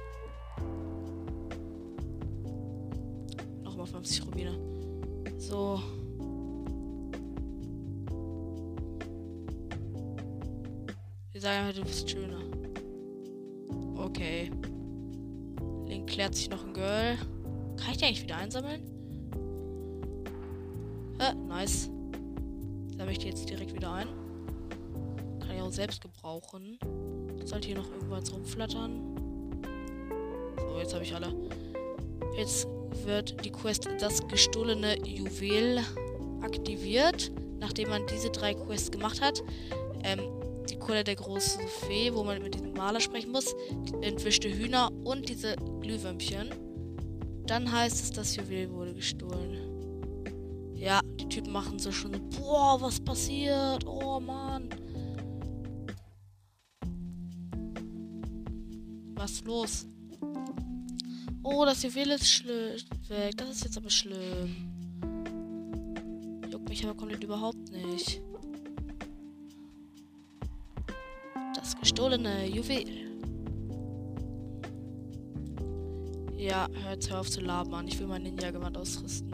Nochmal 3.62 3.86
50 3.86 4.26
Rubine. 4.26 4.58
So. 5.38 5.80
Wir 11.40 11.48
sagen 11.48 11.64
halt, 11.64 11.78
du 11.78 11.84
bist 11.84 12.10
schöner. 12.10 12.42
Okay. 13.96 14.50
Link 15.86 16.10
klärt 16.10 16.34
sich 16.34 16.50
noch 16.50 16.62
ein 16.66 16.74
Girl. 16.74 17.16
Kann 17.78 17.92
ich 17.92 17.96
die 17.96 18.04
eigentlich 18.04 18.22
wieder 18.24 18.36
einsammeln? 18.36 18.82
Hä? 21.18 21.32
Nice. 21.48 21.88
Sammle 22.94 23.12
ich 23.12 23.20
die 23.20 23.28
jetzt 23.28 23.48
direkt 23.48 23.72
wieder 23.72 23.90
ein. 23.90 24.08
Kann 25.40 25.56
ich 25.56 25.62
auch 25.62 25.72
selbst 25.72 26.02
gebrauchen. 26.02 26.78
Sollte 27.46 27.68
hier 27.68 27.78
noch 27.78 27.90
irgendwas 27.90 28.30
rumflattern. 28.34 29.00
So, 30.58 30.78
jetzt 30.78 30.92
habe 30.92 31.04
ich 31.04 31.14
alle. 31.14 31.34
Jetzt 32.36 32.68
wird 33.06 33.42
die 33.46 33.50
Quest 33.50 33.88
das 33.98 34.28
gestohlene 34.28 34.98
Juwel 35.06 35.80
aktiviert, 36.42 37.32
nachdem 37.58 37.88
man 37.88 38.02
diese 38.08 38.28
drei 38.28 38.52
Quests 38.52 38.90
gemacht 38.90 39.22
hat. 39.22 39.42
Ähm, 40.04 40.20
die 40.68 40.78
Kohle 40.78 41.04
der 41.04 41.16
großen 41.16 41.62
Fee, 41.86 42.12
wo 42.14 42.22
man 42.22 42.42
mit 42.42 42.54
diesem 42.54 42.72
Maler 42.72 43.00
sprechen 43.00 43.32
muss, 43.32 43.54
die 43.70 44.06
entwischte 44.06 44.48
Hühner 44.48 44.90
und 45.04 45.28
diese 45.28 45.56
Glühwürmchen. 45.80 46.50
Dann 47.46 47.70
heißt 47.70 48.02
es, 48.02 48.10
das 48.12 48.36
Juwel 48.36 48.70
wurde 48.70 48.94
gestohlen. 48.94 49.58
Ja, 50.74 51.00
die 51.18 51.28
Typen 51.28 51.52
machen 51.52 51.78
so 51.78 51.92
schon, 51.92 52.12
boah, 52.30 52.80
was 52.80 53.00
passiert? 53.00 53.84
Oh 53.86 54.20
Mann. 54.20 54.68
Was 59.14 59.44
los? 59.44 59.86
Oh, 61.42 61.64
das 61.64 61.82
Juwel 61.82 62.12
ist 62.12 62.44
weg. 62.46 63.36
Das 63.36 63.50
ist 63.50 63.64
jetzt 63.64 63.76
aber 63.76 63.90
schlimm. 63.90 64.56
Juckt 66.50 66.68
mich 66.68 66.84
aber 66.84 66.94
komplett 66.94 67.24
überhaupt 67.24 67.70
nicht. 67.70 68.22
Gestohlene 72.00 72.46
Juwel. 72.46 72.86
Ja, 76.38 76.66
hört 76.82 77.12
auf 77.12 77.30
zu 77.30 77.42
labern. 77.42 77.86
Ich 77.88 78.00
will 78.00 78.06
mein 78.06 78.22
Ninja-Gewand 78.22 78.78
ausrüsten. 78.78 79.30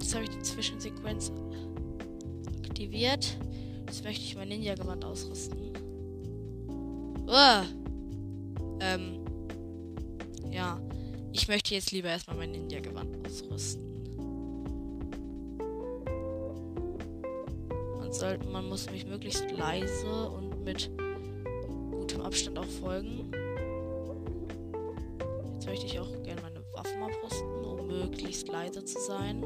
Jetzt 0.00 0.14
habe 0.14 0.24
ich 0.24 0.30
die 0.30 0.42
Zwischensequenz 0.42 1.30
aktiviert. 2.64 3.36
Jetzt 3.86 4.02
möchte 4.02 4.24
ich 4.24 4.34
mein 4.34 4.48
Ninja-Gewand 4.48 5.04
ausrüsten. 5.04 5.58
Uah. 7.26 7.66
Ähm. 8.80 9.20
Ja. 10.50 10.80
Ich 11.32 11.48
möchte 11.48 11.74
jetzt 11.74 11.92
lieber 11.92 12.08
erstmal 12.08 12.38
mein 12.38 12.52
Ninja-Gewand 12.52 13.26
ausrüsten. 13.26 13.93
Sollte, 18.14 18.46
man 18.46 18.68
muss 18.68 18.90
mich 18.90 19.06
möglichst 19.06 19.50
leise 19.50 20.30
und 20.30 20.64
mit 20.64 20.90
gutem 21.90 22.20
Abstand 22.20 22.58
auch 22.58 22.64
folgen. 22.64 23.30
Jetzt 25.54 25.66
möchte 25.66 25.86
ich 25.86 25.98
auch 25.98 26.22
gerne 26.22 26.40
meine 26.42 26.64
Waffen 26.72 27.02
abrüsten, 27.02 27.64
um 27.64 27.86
möglichst 27.86 28.48
leise 28.48 28.84
zu 28.84 29.00
sein. 29.00 29.42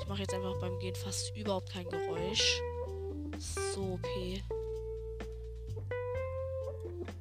Ich 0.00 0.08
mache 0.08 0.20
jetzt 0.20 0.34
einfach 0.34 0.58
beim 0.60 0.78
Gehen 0.78 0.94
fast 0.94 1.36
überhaupt 1.36 1.72
kein 1.72 1.88
Geräusch. 1.88 2.60
So 3.38 3.94
OP. 3.94 4.06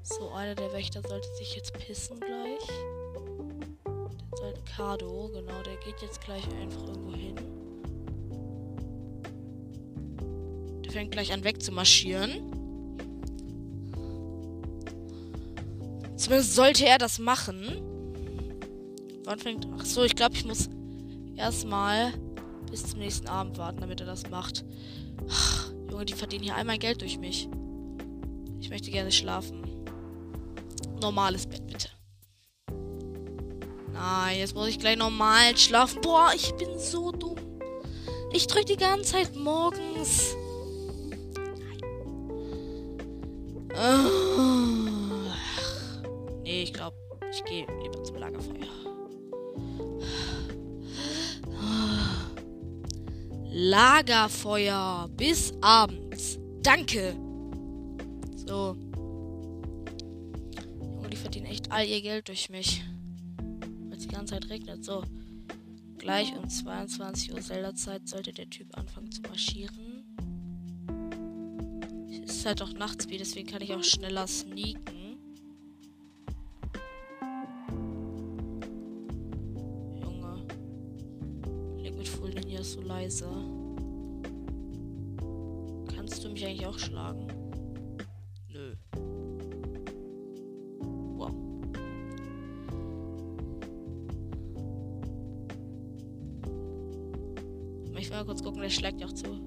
So, 0.04 0.30
einer 0.30 0.56
der 0.56 0.74
Wächter 0.74 1.02
sollte 1.08 1.28
sich 1.36 1.56
jetzt 1.56 1.74
pissen 1.74 2.20
gleich. 2.20 2.68
Der 3.86 4.38
sollte 4.38 4.62
Kado, 4.76 5.30
genau, 5.34 5.62
der 5.64 5.78
geht 5.78 6.02
jetzt 6.02 6.22
gleich 6.22 6.44
einfach 6.60 6.88
irgendwo 6.88 7.14
hin. 7.14 7.61
Fängt 10.92 11.12
gleich 11.12 11.34
an 11.34 11.44
wegzumarschieren. 11.44 12.62
Zumindest 16.16 16.56
sollte 16.56 16.86
er 16.86 16.98
das 16.98 17.18
machen. 17.18 17.82
Wann 19.26 19.40
fängt. 19.40 19.68
Ach 19.80 19.86
so, 19.86 20.04
ich 20.04 20.16
glaube, 20.16 20.36
ich 20.36 20.46
muss 20.46 20.70
erstmal 21.36 22.14
bis 22.70 22.86
zum 22.86 23.00
nächsten 23.00 23.28
Abend 23.28 23.58
warten, 23.58 23.82
damit 23.82 24.00
er 24.02 24.06
das 24.06 24.30
macht. 24.30 24.64
Ach, 25.30 25.72
Junge, 25.90 26.06
die 26.06 26.14
verdienen 26.14 26.44
hier 26.44 26.64
mein 26.64 26.80
Geld 26.80 27.02
durch 27.02 27.18
mich. 27.18 27.50
Ich 28.60 28.70
möchte 28.70 28.92
gerne 28.92 29.12
schlafen. 29.12 29.64
Normales 31.02 31.48
Bett, 31.48 31.66
bitte. 31.66 31.90
Nein, 33.92 34.38
jetzt 34.40 34.56
muss 34.56 34.68
ich 34.68 34.80
gleich 34.80 34.98
normal 34.98 35.58
schlafen. 35.58 36.02
Boah, 36.02 36.32
ich 36.36 36.52
bin 36.54 36.78
so 36.78 37.12
dumm. 37.12 37.36
Ich 38.32 38.48
drücke 38.48 38.66
die 38.66 38.78
ganze 38.78 39.14
Zeit 39.14 39.36
morgens 39.36 40.36
Lagerfeuer 54.02 55.08
bis 55.16 55.54
abends. 55.62 56.40
Danke. 56.64 57.16
So. 58.48 58.76
Junge, 60.80 61.10
die 61.10 61.18
verdienen 61.18 61.46
echt 61.46 61.72
all 61.72 61.86
ihr 61.86 62.02
Geld 62.02 62.28
durch 62.28 62.50
mich. 62.50 62.84
Weil 63.38 63.98
es 63.98 64.08
die 64.08 64.08
ganze 64.08 64.34
Zeit 64.34 64.50
regnet. 64.50 64.84
So. 64.84 65.04
Gleich 66.00 66.36
um 66.36 66.50
22 66.50 67.32
Uhr 67.32 67.42
Zelda-Zeit 67.42 68.08
sollte 68.10 68.34
der 68.34 68.50
Typ 68.50 68.76
anfangen 68.76 69.12
zu 69.12 69.22
marschieren. 69.22 70.04
Es 72.26 72.38
ist 72.38 72.46
halt 72.48 72.64
auch 72.64 72.74
Nachtspeed, 72.74 73.20
deswegen 73.20 73.48
kann 73.48 73.62
ich 73.62 73.72
auch 73.72 73.84
schneller 73.84 74.26
sneaken. 74.26 75.02
so 82.64 82.80
leise. 82.82 83.61
Mich 86.42 86.50
eigentlich 86.50 86.66
auch 86.66 86.80
schlagen? 86.80 87.28
Nö. 88.50 88.74
Wow. 91.16 91.32
Ich 97.96 98.10
will 98.10 98.18
mal 98.18 98.26
kurz 98.26 98.42
gucken, 98.42 98.62
der 98.62 98.70
schlägt 98.72 99.02
ja 99.02 99.06
auch 99.06 99.14
zu. 99.14 99.40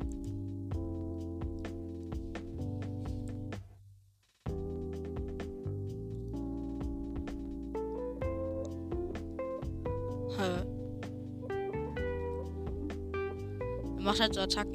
macht 13.99 14.21
halt 14.21 14.35
so 14.35 14.43
Attacken. 14.43 14.74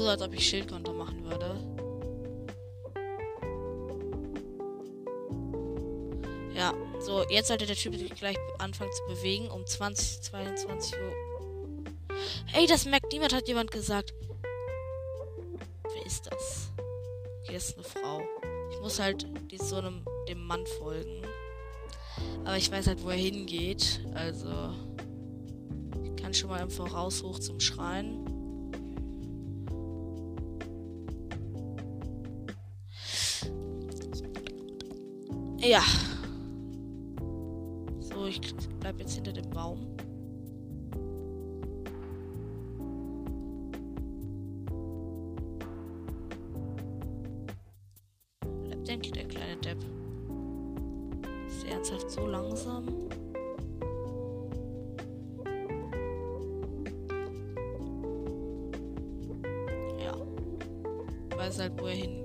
Ich 0.00 0.04
tue 0.06 0.12
als 0.12 0.22
ob 0.22 0.32
ich 0.32 0.48
Schildkonter 0.48 0.94
machen 0.94 1.22
würde. 1.24 1.60
Ja, 6.54 6.72
so, 7.00 7.22
jetzt 7.28 7.48
sollte 7.48 7.66
der 7.66 7.76
Typ 7.76 7.94
sich 7.94 8.14
gleich 8.14 8.38
anfangen 8.58 8.90
zu 8.92 9.14
bewegen. 9.14 9.50
Um 9.50 9.66
20, 9.66 10.22
22 10.22 10.94
Uhr. 10.94 12.16
Ey, 12.54 12.66
das 12.66 12.86
merkt 12.86 13.12
niemand, 13.12 13.34
hat 13.34 13.46
jemand 13.46 13.72
gesagt. 13.72 14.14
Wer 15.92 16.06
ist 16.06 16.24
das? 16.32 16.70
Okay, 17.42 17.52
das 17.52 17.68
ist 17.68 17.74
eine 17.74 17.84
Frau. 17.84 18.22
Ich 18.70 18.80
muss 18.80 18.98
halt 18.98 19.26
die, 19.50 19.58
so 19.58 19.76
einem, 19.76 20.02
dem 20.30 20.46
Mann 20.46 20.64
folgen. 20.78 21.26
Aber 22.46 22.56
ich 22.56 22.72
weiß 22.72 22.86
halt, 22.86 23.04
wo 23.04 23.10
er 23.10 23.16
hingeht. 23.16 24.00
Also 24.14 24.48
kann 26.16 26.32
schon 26.32 26.48
mal 26.48 26.62
im 26.62 26.70
Voraus 26.70 27.22
hoch 27.22 27.38
zum 27.38 27.60
Schrein. 27.60 28.19
Ja. 35.70 35.82
So, 38.00 38.26
ich 38.26 38.40
bleib 38.80 38.98
jetzt 38.98 39.14
hinter 39.14 39.32
dem 39.32 39.48
Baum. 39.50 39.86
Bleibt 48.64 48.88
denn 48.88 49.00
der 49.00 49.28
kleine 49.28 49.56
Depp? 49.58 49.78
Ist 51.46 51.64
er 51.66 51.74
ernsthaft 51.74 52.10
so 52.10 52.26
langsam? 52.26 53.10
weiß 61.50 61.58
halt, 61.58 61.80
wo 61.80 61.86
er 61.86 61.94
hingeht, 61.94 62.19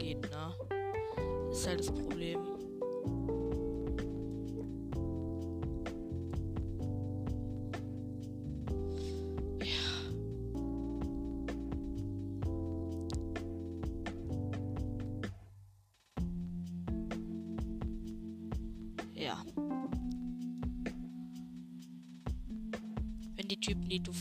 Die 23.90 24.00
du. 24.00 24.12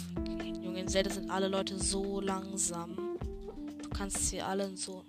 Junge, 0.62 0.81
in 0.81 0.88
Zelda 0.88 1.11
sind 1.11 1.31
alle 1.31 1.48
Leute 1.48 1.79
so 1.79 2.20
langsam 2.20 3.14
kannst 3.94 4.29
sie 4.29 4.42
alle 4.42 4.77
so. 4.77 5.05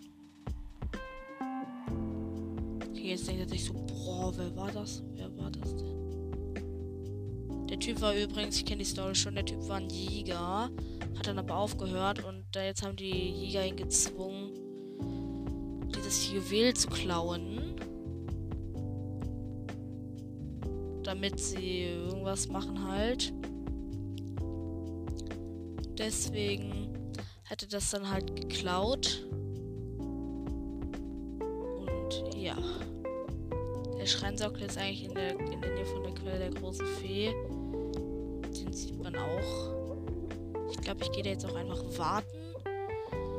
Okay, 2.89 3.09
jetzt 3.09 3.27
denkt 3.27 3.41
er 3.41 3.49
sich 3.49 3.65
so, 3.65 3.73
boah, 3.73 4.31
wer 4.37 4.55
war 4.55 4.71
das? 4.71 5.03
Wer 5.15 5.35
war 5.37 5.51
das 5.51 5.75
denn? 5.75 5.95
Der 7.67 7.79
Typ 7.79 7.99
war 7.99 8.15
übrigens, 8.15 8.57
ich 8.57 8.65
kenne 8.65 8.83
die 8.83 8.89
Story 8.89 9.15
schon, 9.15 9.35
der 9.35 9.43
Typ 9.43 9.67
war 9.67 9.77
ein 9.77 9.89
Jäger, 9.89 10.69
hat 11.17 11.27
dann 11.27 11.39
aber 11.39 11.57
aufgehört 11.57 12.23
und 12.23 12.45
jetzt 12.55 12.85
haben 12.85 12.95
die 12.95 13.31
Jäger 13.31 13.65
ihn 13.65 13.75
gezwungen, 13.75 14.51
dieses 15.93 16.31
Juwel 16.31 16.73
zu 16.75 16.87
klauen. 16.87 17.75
Damit 21.03 21.39
sie 21.39 21.83
irgendwas 21.83 22.47
machen 22.47 22.87
halt. 22.87 23.33
Deswegen 25.97 27.13
hätte 27.43 27.67
das 27.67 27.91
dann 27.91 28.09
halt 28.09 28.35
geklaut. 28.35 29.25
Und 31.79 32.35
ja. 32.35 32.57
Der 33.97 34.05
Schreinsockel 34.05 34.63
ist 34.63 34.77
eigentlich 34.77 35.05
in 35.05 35.15
der, 35.15 35.31
in 35.39 35.61
der 35.61 35.73
Nähe 35.73 35.85
von 35.85 36.03
der 36.03 36.13
Quelle 36.13 36.39
der 36.39 36.51
großen 36.51 36.85
Fee. 36.99 37.33
Den 38.43 38.73
sieht 38.73 39.01
man 39.01 39.15
auch. 39.15 39.73
Ich 40.71 40.77
glaube, 40.81 41.03
ich 41.03 41.11
gehe 41.11 41.23
da 41.23 41.29
jetzt 41.31 41.45
auch 41.45 41.55
einfach 41.55 41.83
warten. 41.97 42.37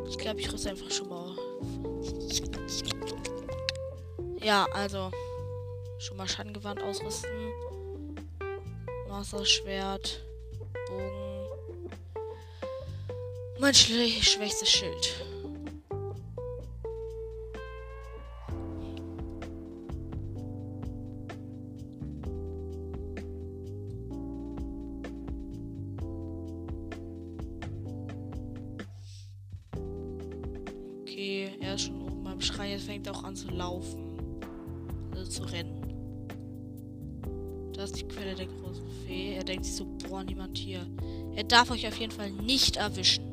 Ich 0.08 0.18
glaube, 0.18 0.40
ich 0.40 0.52
rüste 0.52 0.70
einfach 0.70 0.90
schon 0.90 1.08
mal. 1.08 1.36
Ja, 4.42 4.66
also. 4.72 5.10
Schon 5.98 6.16
mal 6.16 6.28
Schattengewandt 6.28 6.82
ausrüsten. 6.82 7.30
Masterschwert. 9.08 10.24
Bogen. 10.88 11.25
Mein 13.66 13.74
schwächstes 13.74 14.70
Schild. 14.70 15.24
Okay, 31.00 31.50
er 31.60 31.74
ist 31.74 31.86
schon 31.86 32.00
oben 32.02 32.22
beim 32.22 32.40
Schrein. 32.40 32.70
Jetzt 32.70 32.84
fängt 32.84 33.08
er 33.08 33.16
auch 33.16 33.24
an 33.24 33.34
zu 33.34 33.48
laufen. 33.48 34.38
Also 35.10 35.28
zu 35.28 35.42
rennen. 35.42 35.82
Da 37.72 37.82
ist 37.82 37.96
die 37.96 38.06
Quelle 38.06 38.36
der 38.36 38.46
großen 38.46 38.88
Fee. 39.04 39.34
Er 39.34 39.42
denkt 39.42 39.64
sich 39.64 39.74
so, 39.74 39.86
boah, 40.08 40.22
niemand 40.22 40.56
hier. 40.56 40.86
Er 41.34 41.42
darf 41.42 41.72
euch 41.72 41.84
auf 41.88 41.98
jeden 41.98 42.12
Fall 42.12 42.30
nicht 42.30 42.76
erwischen. 42.76 43.25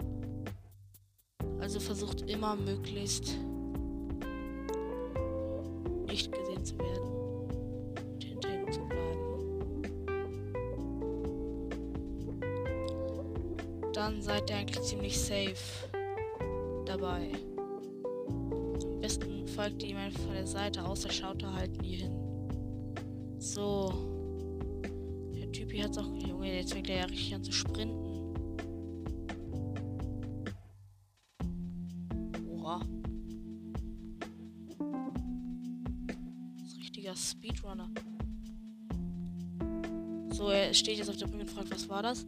Immer 2.54 2.62
möglichst 2.62 3.38
nicht 6.08 6.32
gesehen 6.32 6.64
zu 6.64 6.78
werden 6.78 7.10
ihm 8.43 8.72
zu 8.72 8.80
bleiben. 8.82 9.82
Dann 13.93 14.22
seid 14.22 14.49
ihr 14.51 14.58
eigentlich 14.58 14.82
ziemlich 14.84 15.20
safe 15.20 15.56
dabei. 16.86 17.32
Am 18.84 19.01
besten 19.01 19.47
folgt 19.47 19.82
ihr 19.82 19.89
ihm 19.89 20.12
von 20.12 20.34
der 20.34 20.45
Seite, 20.45 20.86
außer 20.86 21.12
schaut 21.12 21.41
er 21.41 21.56
halt 21.56 21.82
nie 21.82 21.95
hin. 21.95 22.14
So. 23.39 23.93
Der 25.36 25.51
Typ 25.51 25.72
hier 25.72 25.86
hat's 25.86 25.97
auch. 25.97 26.14
Junge, 26.28 26.56
jetzt 26.56 26.74
fängt 26.74 26.89
er 26.89 26.97
ja 26.97 27.06
richtig 27.06 27.34
an 27.34 27.43
zu 27.43 27.51
sprinten. 27.51 28.03
Steht 40.84 40.97
jetzt 40.97 41.09
auf 41.09 41.15
der 41.15 41.27
Brücke 41.27 41.43
und 41.43 41.49
fragt, 41.49 41.71
was 41.71 41.88
war 41.88 42.03
das? 42.03 42.25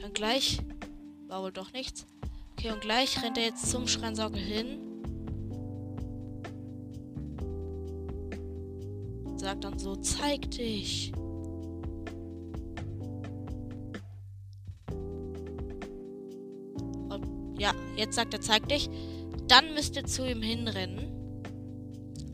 Dann 0.00 0.12
gleich. 0.12 0.60
War 1.26 1.42
wohl 1.42 1.50
doch 1.50 1.72
nichts. 1.72 2.06
Okay, 2.52 2.70
und 2.70 2.80
gleich 2.80 3.20
rennt 3.22 3.36
er 3.36 3.44
jetzt 3.44 3.68
zum 3.68 3.88
Schreinsaukel 3.88 4.40
hin. 4.40 4.78
Sagt 9.36 9.64
dann 9.64 9.78
so, 9.78 9.96
zeig 9.96 10.50
dich. 10.52 11.12
Ja, 17.58 17.74
jetzt 17.96 18.14
sagt 18.14 18.34
er, 18.34 18.40
zeig 18.40 18.68
dich. 18.68 18.88
Dann 19.48 19.74
müsst 19.74 19.96
ihr 19.96 20.04
zu 20.04 20.28
ihm 20.30 20.42
hinrennen. 20.42 21.10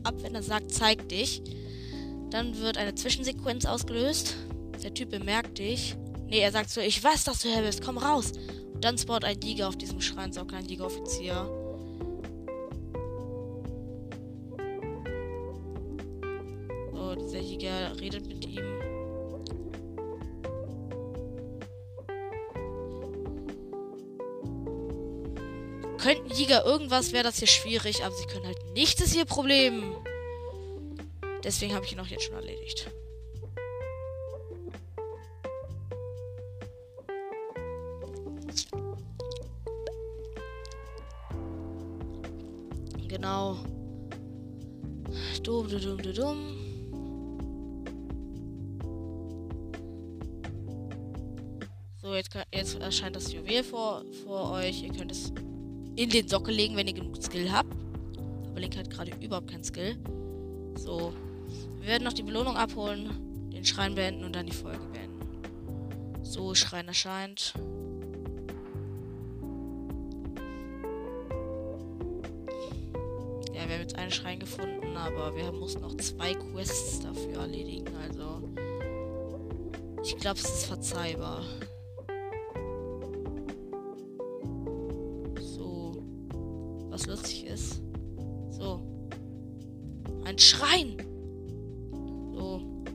Ab, 0.03 0.15
wenn 0.21 0.35
er 0.35 0.43
sagt, 0.43 0.71
zeig 0.71 1.09
dich. 1.09 1.41
Dann 2.29 2.59
wird 2.59 2.77
eine 2.77 2.93
Zwischensequenz 2.93 3.65
ausgelöst. 3.65 4.35
Der 4.83 4.93
Typ 4.93 5.11
bemerkt 5.11 5.59
dich. 5.59 5.95
Nee, 6.27 6.39
er 6.39 6.51
sagt 6.51 6.69
so, 6.69 6.81
ich 6.81 7.01
weiß, 7.01 7.23
dass 7.23 7.41
du 7.41 7.47
her 7.47 7.61
bist, 7.61 7.83
komm 7.83 7.97
raus. 7.97 8.33
Und 8.73 8.83
dann 8.83 8.97
spawnt 8.97 9.23
ein 9.23 9.39
Jäger 9.39 9.69
auf 9.69 9.77
diesem 9.77 10.01
Schrein, 10.01 10.33
so 10.33 10.41
ein 10.41 10.47
kleiner 10.47 10.67
Jägeroffizier. 10.67 11.35
So, 16.91 17.15
dieser 17.15 17.39
Jäger 17.39 17.97
redet 17.99 18.27
mit 18.27 18.45
ihm. 18.45 18.63
Könnten 25.97 26.29
Jäger 26.31 26.65
irgendwas, 26.65 27.13
wäre 27.13 27.23
das 27.23 27.39
hier 27.39 27.47
schwierig, 27.47 28.03
aber 28.03 28.13
sie 28.13 28.25
können 28.25 28.45
halt 28.45 28.61
nichts, 28.73 28.99
ist 28.99 29.15
ihr 29.15 29.23
Problem. 29.23 29.95
Deswegen 31.41 31.73
habe 31.73 31.85
ich 31.85 31.93
ihn 31.93 31.99
auch 32.01 32.07
jetzt 32.07 32.23
schon 32.23 32.35
erledigt. 32.35 32.91
Genau. 43.33 43.57
Dum, 45.41 45.67
dum, 45.67 45.97
dum, 45.97 46.13
dum. 46.13 46.37
So, 51.99 52.13
jetzt, 52.13 52.29
jetzt 52.53 52.79
erscheint 52.79 53.15
das 53.15 53.33
Juwel 53.33 53.63
vor, 53.63 54.03
vor 54.23 54.51
euch. 54.51 54.83
Ihr 54.83 54.93
könnt 54.93 55.11
es 55.11 55.33
in 55.95 56.11
den 56.11 56.27
Sockel 56.27 56.53
legen, 56.53 56.75
wenn 56.75 56.87
ihr 56.87 56.93
genug 56.93 57.19
Skill 57.23 57.51
habt. 57.51 57.73
Aber 58.51 58.59
Link 58.59 58.77
hat 58.77 58.91
gerade 58.91 59.11
überhaupt 59.19 59.49
kein 59.49 59.63
Skill. 59.63 59.97
So. 60.75 61.11
Wir 61.79 61.87
werden 61.87 62.03
noch 62.03 62.13
die 62.13 62.23
Belohnung 62.23 62.55
abholen, 62.55 63.49
den 63.51 63.65
Schrein 63.65 63.95
beenden 63.95 64.25
und 64.25 64.35
dann 64.35 64.45
die 64.45 64.53
Folge 64.53 64.85
beenden. 64.91 66.21
So, 66.21 66.53
Schrein 66.53 66.87
erscheint. 66.87 67.55
Aber 75.05 75.35
wir 75.35 75.51
mussten 75.51 75.81
noch 75.81 75.95
zwei 75.97 76.33
Quests 76.33 77.01
dafür 77.01 77.41
erledigen. 77.41 77.93
Also, 77.95 78.41
ich 80.03 80.17
glaube, 80.17 80.39
es 80.39 80.45
ist 80.45 80.65
verzeihbar. 80.65 81.43
was 86.93 87.07
lustig 87.07 87.45
ist. 87.45 87.81
So. 88.51 89.09
Ein 90.25 90.37
Schrein. 90.37 90.97
So. 92.33 92.85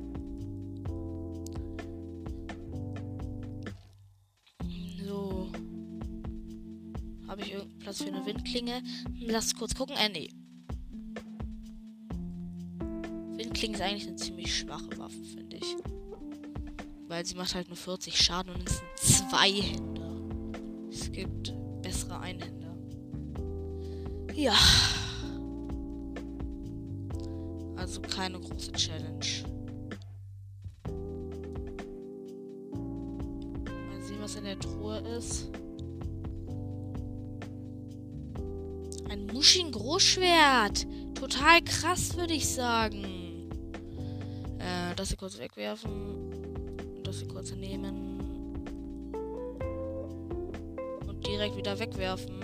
So. 5.05 5.51
Habe 7.27 7.43
ich 7.43 7.53
irgendeinen 7.53 7.79
Platz 7.81 8.03
für 8.03 8.09
eine 8.09 8.25
Windklinge? 8.25 8.83
Lass 9.21 9.55
kurz 9.55 9.75
gucken. 9.75 9.97
Äh, 9.97 10.09
nee. 10.09 10.29
Windklinge 13.61 13.75
ist 13.75 13.83
eigentlich 13.83 14.09
eine 14.09 14.17
ziemlich 14.17 14.55
schwache 14.57 14.99
Waffe, 14.99 15.25
finde 15.35 15.57
ich. 15.57 15.77
Weil 17.09 17.27
sie 17.27 17.35
macht 17.35 17.55
halt 17.55 17.69
nur 17.69 17.77
40 17.77 18.15
Schaden 18.15 18.55
und 18.55 18.69
es 18.69 18.77
sind 18.77 19.31
zwei 19.31 19.51
Hände. 19.51 20.89
Es 20.93 21.11
gibt 21.11 21.53
bessere 21.83 22.21
Einhände. 22.21 22.69
Ja. 24.35 24.55
Also 27.75 28.01
keine 28.03 28.39
große 28.39 28.73
Challenge. 28.73 29.27
Mal 33.89 34.03
sehen, 34.03 34.19
was 34.21 34.37
in 34.37 34.45
der 34.45 34.59
Truhe 34.61 34.99
ist. 35.17 35.49
Ein 39.09 39.27
Mushin 39.33 39.73
Großschwert. 39.73 40.87
Total 41.15 41.61
krass, 41.63 42.17
würde 42.17 42.35
ich 42.35 42.49
sagen. 42.49 43.18
Das 44.99 45.11
hier 45.11 45.17
kurz 45.17 45.39
wegwerfen. 45.39 47.05
Das 47.05 47.21
hier 47.21 47.29
kurz 47.29 47.53
nehmen. 47.53 48.21
Und 51.07 51.25
direkt 51.25 51.57
wieder 51.57 51.79
wegwerfen. 51.79 52.43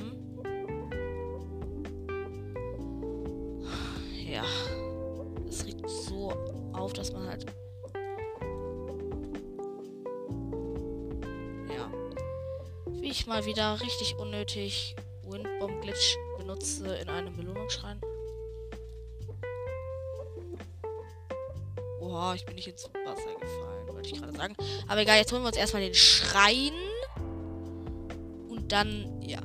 ja, 4.25 4.45
es 5.49 5.67
riecht 5.67 5.81
so 5.89 6.33
auf, 6.75 6.93
dass 6.93 7.13
man 7.13 7.27
halt. 7.27 7.45
Ja. 11.77 11.91
Wie 12.87 13.11
ich 13.11 13.27
mal 13.27 13.45
wieder 13.47 13.81
richtig 13.81 14.15
unnötig 14.17 14.95
Windbomb 15.25 15.83
Glitch 15.83 16.17
benutze 16.39 16.95
in 16.99 17.09
einem 17.09 17.35
Belohnungsschrein. 17.35 18.01
Oha, 22.15 22.35
ich 22.35 22.47
bin 22.47 22.55
nicht 22.55 22.69
ins 22.69 22.85
Wasser 22.85 23.35
gefallen, 23.41 23.89
wollte 23.89 24.09
ich 24.09 24.21
gerade 24.21 24.37
sagen. 24.37 24.55
Aber 24.87 25.01
egal, 25.01 25.19
jetzt 25.19 25.33
holen 25.33 25.43
wir 25.43 25.49
uns 25.49 25.57
erstmal 25.57 25.83
den 25.83 25.95
Schrein. 25.95 26.73
Und 28.49 28.71
dann, 28.71 29.21
ja. 29.21 29.41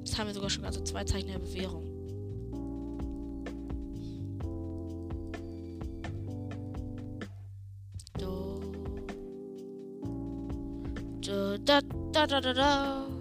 Jetzt 0.00 0.18
haben 0.18 0.26
wir 0.26 0.34
sogar 0.34 0.50
schon 0.50 0.66
also 0.66 0.82
zwei 0.82 1.04
Zeichen 1.04 1.28
der 1.28 1.38
Bewährung. 1.38 1.88
Da, 11.64 11.80
da, 12.12 12.26
da, 12.26 12.40
da, 12.40 12.52
da. 12.54 13.17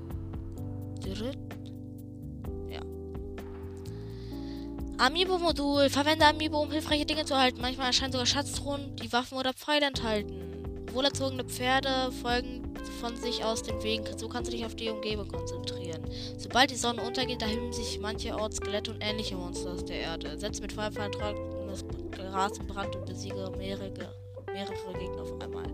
Amiibo-Modul. 5.08 5.90
Verwende 5.90 6.26
Amiibo, 6.26 6.60
um 6.60 6.70
hilfreiche 6.70 7.06
Dinge 7.06 7.24
zu 7.24 7.34
erhalten. 7.34 7.62
Manchmal 7.62 7.88
erscheinen 7.88 8.12
sogar 8.12 8.26
Schatztruhen, 8.26 8.94
die 8.98 9.12
Waffen 9.14 9.38
oder 9.38 9.54
Pfeile 9.54 9.86
enthalten. 9.86 10.86
Wohlerzogene 10.92 11.46
Pferde 11.46 12.12
folgen 12.22 12.74
von 13.00 13.16
sich 13.16 13.42
aus 13.42 13.64
den 13.64 13.82
Wegen. 13.84 14.06
So 14.18 14.28
kannst 14.28 14.52
du 14.52 14.56
dich 14.56 14.66
auf 14.66 14.76
die 14.76 14.90
Umgebung 14.90 15.30
konzentrieren. 15.30 16.02
Sobald 16.38 16.72
die 16.72 16.76
Sonne 16.76 17.02
untergeht, 17.02 17.42
erheben 17.42 17.72
sich 17.72 18.00
mancherorts 18.02 18.58
Skelette 18.58 18.92
und 18.92 19.02
ähnliche 19.02 19.38
Monster 19.38 19.72
aus 19.72 19.86
der 19.86 19.98
Erde. 20.02 20.38
Setze 20.38 20.62
mit 20.62 20.74
Feuerfallen 20.74 21.14
trockenes 21.14 21.86
Gras 22.12 22.58
in 22.58 22.68
Brand 22.68 22.94
und 22.98 23.06
besiege 23.06 23.50
mehrere, 23.58 24.14
mehrere 24.52 24.94
Gegner 25.00 25.22
auf 25.22 25.42
einmal. 25.42 25.68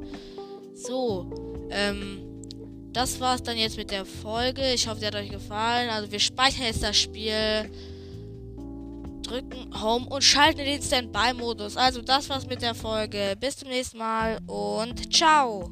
So, 0.76 1.26
ähm, 1.72 2.22
das 2.92 3.20
war's 3.20 3.42
dann 3.42 3.58
jetzt 3.58 3.78
mit 3.78 3.90
der 3.90 4.06
Folge. 4.06 4.74
Ich 4.74 4.88
hoffe, 4.88 5.00
sie 5.00 5.08
hat 5.08 5.16
euch 5.16 5.32
gefallen. 5.32 5.90
Also 5.90 6.12
wir 6.12 6.20
speichern 6.20 6.66
jetzt 6.66 6.84
das 6.84 6.98
Spiel, 6.98 7.72
drücken 9.34 9.82
Home 9.82 10.06
und 10.06 10.24
schalten 10.24 10.60
den 10.60 10.82
Standby-Modus. 10.82 11.76
Also 11.76 12.02
das 12.02 12.30
war's 12.30 12.46
mit 12.46 12.62
der 12.62 12.76
Folge. 12.76 13.36
Bis 13.40 13.58
zum 13.58 13.70
nächsten 13.70 13.98
Mal 13.98 14.40
und 14.46 15.12
ciao. 15.12 15.72